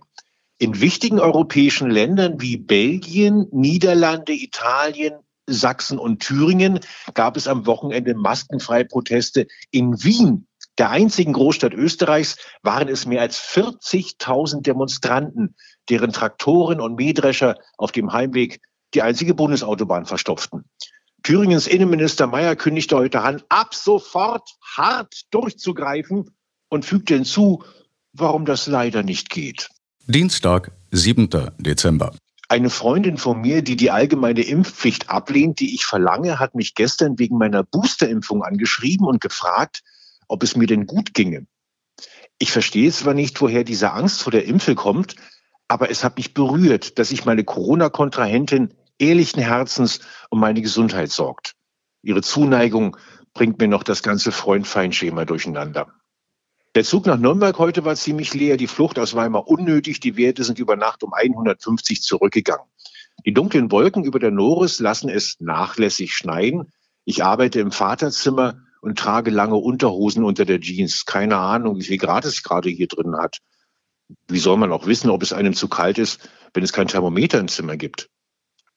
In 0.59 0.79
wichtigen 0.79 1.19
europäischen 1.19 1.89
Ländern 1.89 2.39
wie 2.39 2.57
Belgien, 2.57 3.47
Niederlande, 3.51 4.33
Italien, 4.33 5.15
Sachsen 5.47 5.99
und 5.99 6.21
Thüringen 6.21 6.79
gab 7.13 7.35
es 7.35 7.47
am 7.47 7.65
Wochenende 7.65 8.13
maskenfreie 8.13 8.85
Proteste. 8.85 9.47
In 9.71 10.03
Wien, 10.03 10.47
der 10.77 10.89
einzigen 10.89 11.33
Großstadt 11.33 11.73
Österreichs, 11.73 12.37
waren 12.61 12.87
es 12.87 13.05
mehr 13.05 13.21
als 13.21 13.39
40.000 13.39 14.61
Demonstranten, 14.61 15.55
deren 15.89 16.11
Traktoren 16.11 16.79
und 16.79 16.95
Mähdrescher 16.95 17.57
auf 17.77 17.91
dem 17.91 18.13
Heimweg 18.13 18.61
die 18.93 19.01
einzige 19.01 19.33
Bundesautobahn 19.33 20.05
verstopften. 20.05 20.65
Thüringens 21.23 21.67
Innenminister 21.67 22.27
Mayer 22.27 22.55
kündigte 22.55 22.97
heute 22.97 23.21
an, 23.21 23.41
ab 23.49 23.73
sofort 23.73 24.49
hart 24.75 25.21
durchzugreifen 25.31 26.29
und 26.69 26.85
fügte 26.85 27.15
hinzu, 27.15 27.63
warum 28.11 28.45
das 28.45 28.67
leider 28.67 29.03
nicht 29.03 29.29
geht. 29.29 29.69
Dienstag, 30.05 30.71
7. 30.91 31.29
Dezember. 31.57 32.13
Eine 32.49 32.69
Freundin 32.69 33.17
von 33.17 33.39
mir, 33.39 33.61
die 33.61 33.77
die 33.77 33.89
allgemeine 33.89 34.41
Impfpflicht 34.41 35.09
ablehnt, 35.09 35.59
die 35.59 35.73
ich 35.73 35.85
verlange, 35.85 36.39
hat 36.39 36.55
mich 36.55 36.75
gestern 36.75 37.17
wegen 37.17 37.37
meiner 37.37 37.63
Boosterimpfung 37.63 38.43
angeschrieben 38.43 39.07
und 39.07 39.21
gefragt, 39.21 39.81
ob 40.27 40.43
es 40.43 40.55
mir 40.55 40.67
denn 40.67 40.85
gut 40.85 41.13
ginge. 41.13 41.47
Ich 42.37 42.51
verstehe 42.51 42.91
zwar 42.91 43.13
nicht, 43.13 43.39
woher 43.39 43.63
diese 43.63 43.93
Angst 43.93 44.21
vor 44.21 44.31
der 44.31 44.45
Impfe 44.45 44.75
kommt, 44.75 45.15
aber 45.67 45.89
es 45.89 46.03
hat 46.03 46.17
mich 46.17 46.33
berührt, 46.33 46.99
dass 46.99 47.09
sich 47.09 47.25
meine 47.25 47.43
Corona-Kontrahentin 47.43 48.73
ehrlichen 48.99 49.41
Herzens 49.41 49.99
um 50.29 50.39
meine 50.39 50.61
Gesundheit 50.61 51.11
sorgt. 51.11 51.55
Ihre 52.01 52.21
Zuneigung 52.21 52.97
bringt 53.33 53.59
mir 53.59 53.67
noch 53.67 53.83
das 53.83 54.03
ganze 54.03 54.31
Freund-Feind-Schema 54.31 55.25
durcheinander. 55.25 55.91
Der 56.75 56.83
Zug 56.83 57.05
nach 57.05 57.17
Nürnberg 57.17 57.57
heute 57.59 57.85
war 57.85 57.95
ziemlich 57.95 58.33
leer, 58.33 58.57
die 58.57 58.67
Flucht 58.67 58.97
aus 58.97 59.13
Weimar 59.13 59.47
unnötig, 59.47 59.99
die 59.99 60.17
Werte 60.17 60.43
sind 60.43 60.57
über 60.57 60.75
Nacht 60.75 61.03
um 61.03 61.13
150 61.13 62.01
zurückgegangen. 62.01 62.65
Die 63.25 63.33
dunklen 63.33 63.71
Wolken 63.71 64.03
über 64.03 64.19
der 64.19 64.31
Noris 64.31 64.79
lassen 64.79 65.07
es 65.07 65.39
nachlässig 65.39 66.15
schneien. 66.15 66.71
Ich 67.05 67.23
arbeite 67.23 67.59
im 67.59 67.71
Vaterzimmer 67.71 68.59
und 68.81 68.97
trage 68.97 69.29
lange 69.29 69.55
Unterhosen 69.55 70.23
unter 70.23 70.45
der 70.45 70.59
Jeans. 70.59 71.05
Keine 71.05 71.37
Ahnung, 71.37 71.77
wie 71.77 71.83
viel 71.83 71.97
Grad 71.97 72.25
es 72.25 72.43
gerade 72.43 72.69
hier 72.69 72.87
drin 72.87 73.15
hat. 73.17 73.37
Wie 74.27 74.39
soll 74.39 74.57
man 74.57 74.71
auch 74.71 74.85
wissen, 74.87 75.09
ob 75.09 75.23
es 75.23 75.33
einem 75.33 75.53
zu 75.53 75.67
kalt 75.67 75.97
ist, 75.97 76.29
wenn 76.53 76.63
es 76.63 76.73
kein 76.73 76.87
Thermometer 76.87 77.39
im 77.39 77.47
Zimmer 77.47 77.77
gibt? 77.77 78.09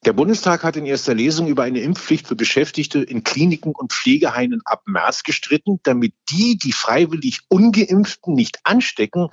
Der 0.04 0.12
Bundestag 0.12 0.62
hat 0.62 0.76
in 0.76 0.86
erster 0.86 1.14
Lesung 1.14 1.48
über 1.48 1.64
eine 1.64 1.80
Impfpflicht 1.80 2.28
für 2.28 2.36
Beschäftigte 2.36 3.00
in 3.00 3.24
Kliniken 3.24 3.74
und 3.74 3.92
Pflegeheimen 3.92 4.62
ab 4.64 4.82
März 4.86 5.22
gestritten, 5.22 5.80
damit 5.82 6.14
die, 6.30 6.58
die 6.58 6.72
freiwillig 6.72 7.40
ungeimpften, 7.48 8.34
nicht 8.34 8.60
anstecken, 8.62 9.30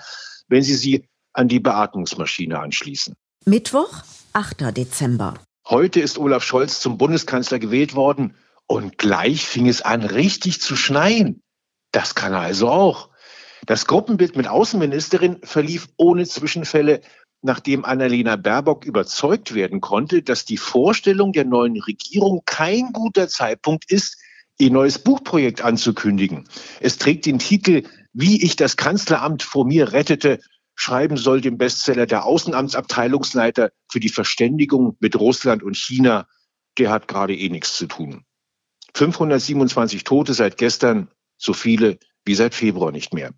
wenn 0.48 0.64
sie 0.64 0.76
sie 0.76 1.08
an 1.34 1.48
die 1.48 1.60
Beatmungsmaschine 1.60 2.60
anschließen. 2.60 3.16
Mittwoch, 3.46 4.04
8. 4.34 4.76
Dezember. 4.76 5.36
Heute 5.68 6.00
ist 6.00 6.18
Olaf 6.18 6.44
Scholz 6.44 6.80
zum 6.80 6.98
Bundeskanzler 6.98 7.60
gewählt 7.60 7.94
worden 7.94 8.36
und 8.66 8.98
gleich 8.98 9.46
fing 9.46 9.68
es 9.68 9.82
an, 9.82 10.04
richtig 10.04 10.62
zu 10.62 10.76
schneien. 10.76 11.42
Das 11.92 12.16
kann 12.16 12.34
er 12.34 12.40
also 12.40 12.70
auch. 12.70 13.10
Das 13.66 13.86
Gruppenbild 13.86 14.36
mit 14.36 14.48
Außenministerin 14.48 15.40
verlief 15.44 15.88
ohne 15.98 16.26
Zwischenfälle 16.26 17.02
nachdem 17.44 17.86
Annalena 17.86 18.38
Baerbock 18.38 18.86
überzeugt 18.86 19.54
werden 19.54 19.82
konnte, 19.82 20.24
dass 20.24 20.46
die 20.46 20.58
Vorstellung 20.58 21.34
der 21.34 21.46
neuen 21.46 21.80
Regierung 21.80 22.42
kein 22.46 22.94
guter 22.94 23.28
Zeitpunkt 23.28 23.92
ist, 23.92 24.18
ihr 24.58 24.72
neues 24.72 25.00
Buchprojekt 25.00 25.62
anzukündigen. 25.62 26.48
Es 26.80 26.98
trägt 26.98 27.26
den 27.26 27.40
Titel 27.40 27.84
Wie 28.14 28.44
ich 28.44 28.56
das 28.56 28.78
Kanzleramt 28.78 29.44
vor 29.44 29.66
mir 29.66 29.92
rettete, 29.92 30.40
schreiben 30.76 31.18
soll 31.18 31.42
dem 31.42 31.58
Bestseller 31.58 32.06
der 32.06 32.26
Außenamtsabteilungsleiter 32.26 33.72
für 33.92 34.00
die 34.00 34.10
Verständigung 34.10 34.96
mit 35.00 35.20
Russland 35.20 35.64
und 35.64 35.76
China. 35.76 36.28
Der 36.78 36.90
hat 36.90 37.08
gerade 37.08 37.36
eh 37.36 37.50
nichts 37.50 37.78
zu 37.78 37.88
tun. 37.88 38.24
527 38.96 40.04
Tote 40.04 40.34
seit 40.34 40.58
gestern, 40.58 41.10
so 41.38 41.54
viele 41.54 41.98
wie 42.26 42.36
seit 42.36 42.56
Februar 42.56 42.92
nicht 42.92 43.14
mehr. 43.14 43.32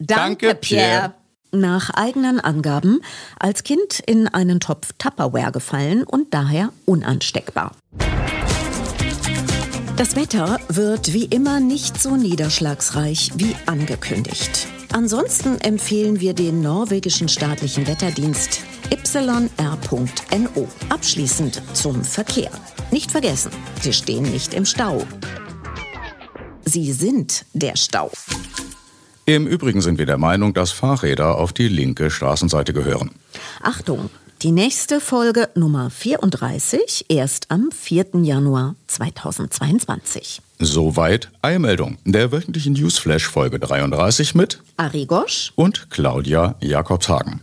Danke, 0.00 0.54
Pierre 0.54 1.14
nach 1.52 1.90
eigenen 1.90 2.40
Angaben 2.40 3.00
als 3.38 3.64
Kind 3.64 4.00
in 4.00 4.28
einen 4.28 4.60
Topf 4.60 4.92
Tupperware 4.98 5.52
gefallen 5.52 6.04
und 6.04 6.32
daher 6.32 6.72
unansteckbar. 6.86 7.72
Das 9.96 10.16
Wetter 10.16 10.58
wird 10.68 11.12
wie 11.12 11.26
immer 11.26 11.60
nicht 11.60 12.00
so 12.00 12.16
niederschlagsreich 12.16 13.32
wie 13.36 13.54
angekündigt. 13.66 14.66
Ansonsten 14.92 15.60
empfehlen 15.60 16.20
wir 16.20 16.34
den 16.34 16.62
norwegischen 16.62 17.28
staatlichen 17.28 17.86
Wetterdienst 17.86 18.60
yr.no. 18.90 20.68
Abschließend 20.88 21.62
zum 21.74 22.02
Verkehr. 22.02 22.50
Nicht 22.90 23.10
vergessen, 23.10 23.52
Sie 23.82 23.92
stehen 23.92 24.24
nicht 24.24 24.54
im 24.54 24.64
Stau. 24.64 25.04
Sie 26.64 26.92
sind 26.92 27.44
der 27.52 27.76
Stau. 27.76 28.10
Im 29.26 29.46
Übrigen 29.46 29.80
sind 29.80 29.98
wir 29.98 30.06
der 30.06 30.18
Meinung, 30.18 30.54
dass 30.54 30.72
Fahrräder 30.72 31.36
auf 31.36 31.52
die 31.52 31.68
linke 31.68 32.10
Straßenseite 32.10 32.72
gehören. 32.72 33.10
Achtung, 33.62 34.10
die 34.42 34.52
nächste 34.52 35.00
Folge 35.00 35.50
Nummer 35.54 35.90
34 35.90 37.06
erst 37.08 37.50
am 37.50 37.70
4. 37.70 38.06
Januar 38.22 38.74
2022. 38.86 40.40
Soweit 40.58 41.30
Eilmeldung 41.42 41.98
der 42.04 42.32
wöchentlichen 42.32 42.72
Newsflash 42.72 43.26
Folge 43.26 43.58
33 43.58 44.34
mit 44.34 44.62
Ari 44.78 45.06
Gosch 45.06 45.52
und 45.56 45.90
Claudia 45.90 46.56
Jakobshagen. 46.60 47.40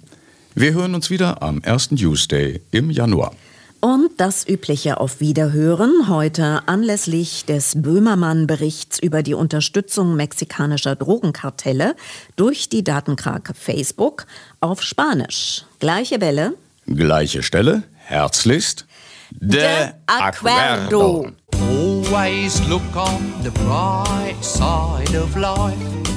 Wir 0.56 0.74
hören 0.74 0.96
uns 0.96 1.12
wieder 1.12 1.44
am 1.44 1.62
ersten 1.62 1.96
Newsday 1.96 2.62
im 2.72 2.90
Januar. 2.90 3.32
Und 3.80 4.10
das 4.18 4.48
übliche 4.48 5.00
auf 5.00 5.20
Wiederhören 5.20 6.08
heute 6.08 6.68
anlässlich 6.68 7.46
des 7.46 7.74
Böhmermann-Berichts 7.82 8.98
über 9.00 9.22
die 9.22 9.36
Unterstützung 9.36 10.16
mexikanischer 10.16 10.96
Drogenkartelle 10.96 11.96
durch 12.36 12.70
die 12.70 12.84
Datenkrake 12.84 13.54
Facebook 13.54 14.26
auf 14.62 14.82
Spanisch. 14.82 15.66
Gleiche 15.80 16.22
Welle. 16.22 16.56
Gleiche 16.88 17.44
Stelle. 17.44 17.84
Herzlichst. 17.96 18.86
De 19.32 19.92
Acuerdo. 20.08 21.28
Always 21.54 22.62
look 22.68 22.96
on 22.96 23.34
the 23.44 23.52
bright 23.52 24.44
side 24.44 25.16
of 25.16 25.36
life. 25.36 26.17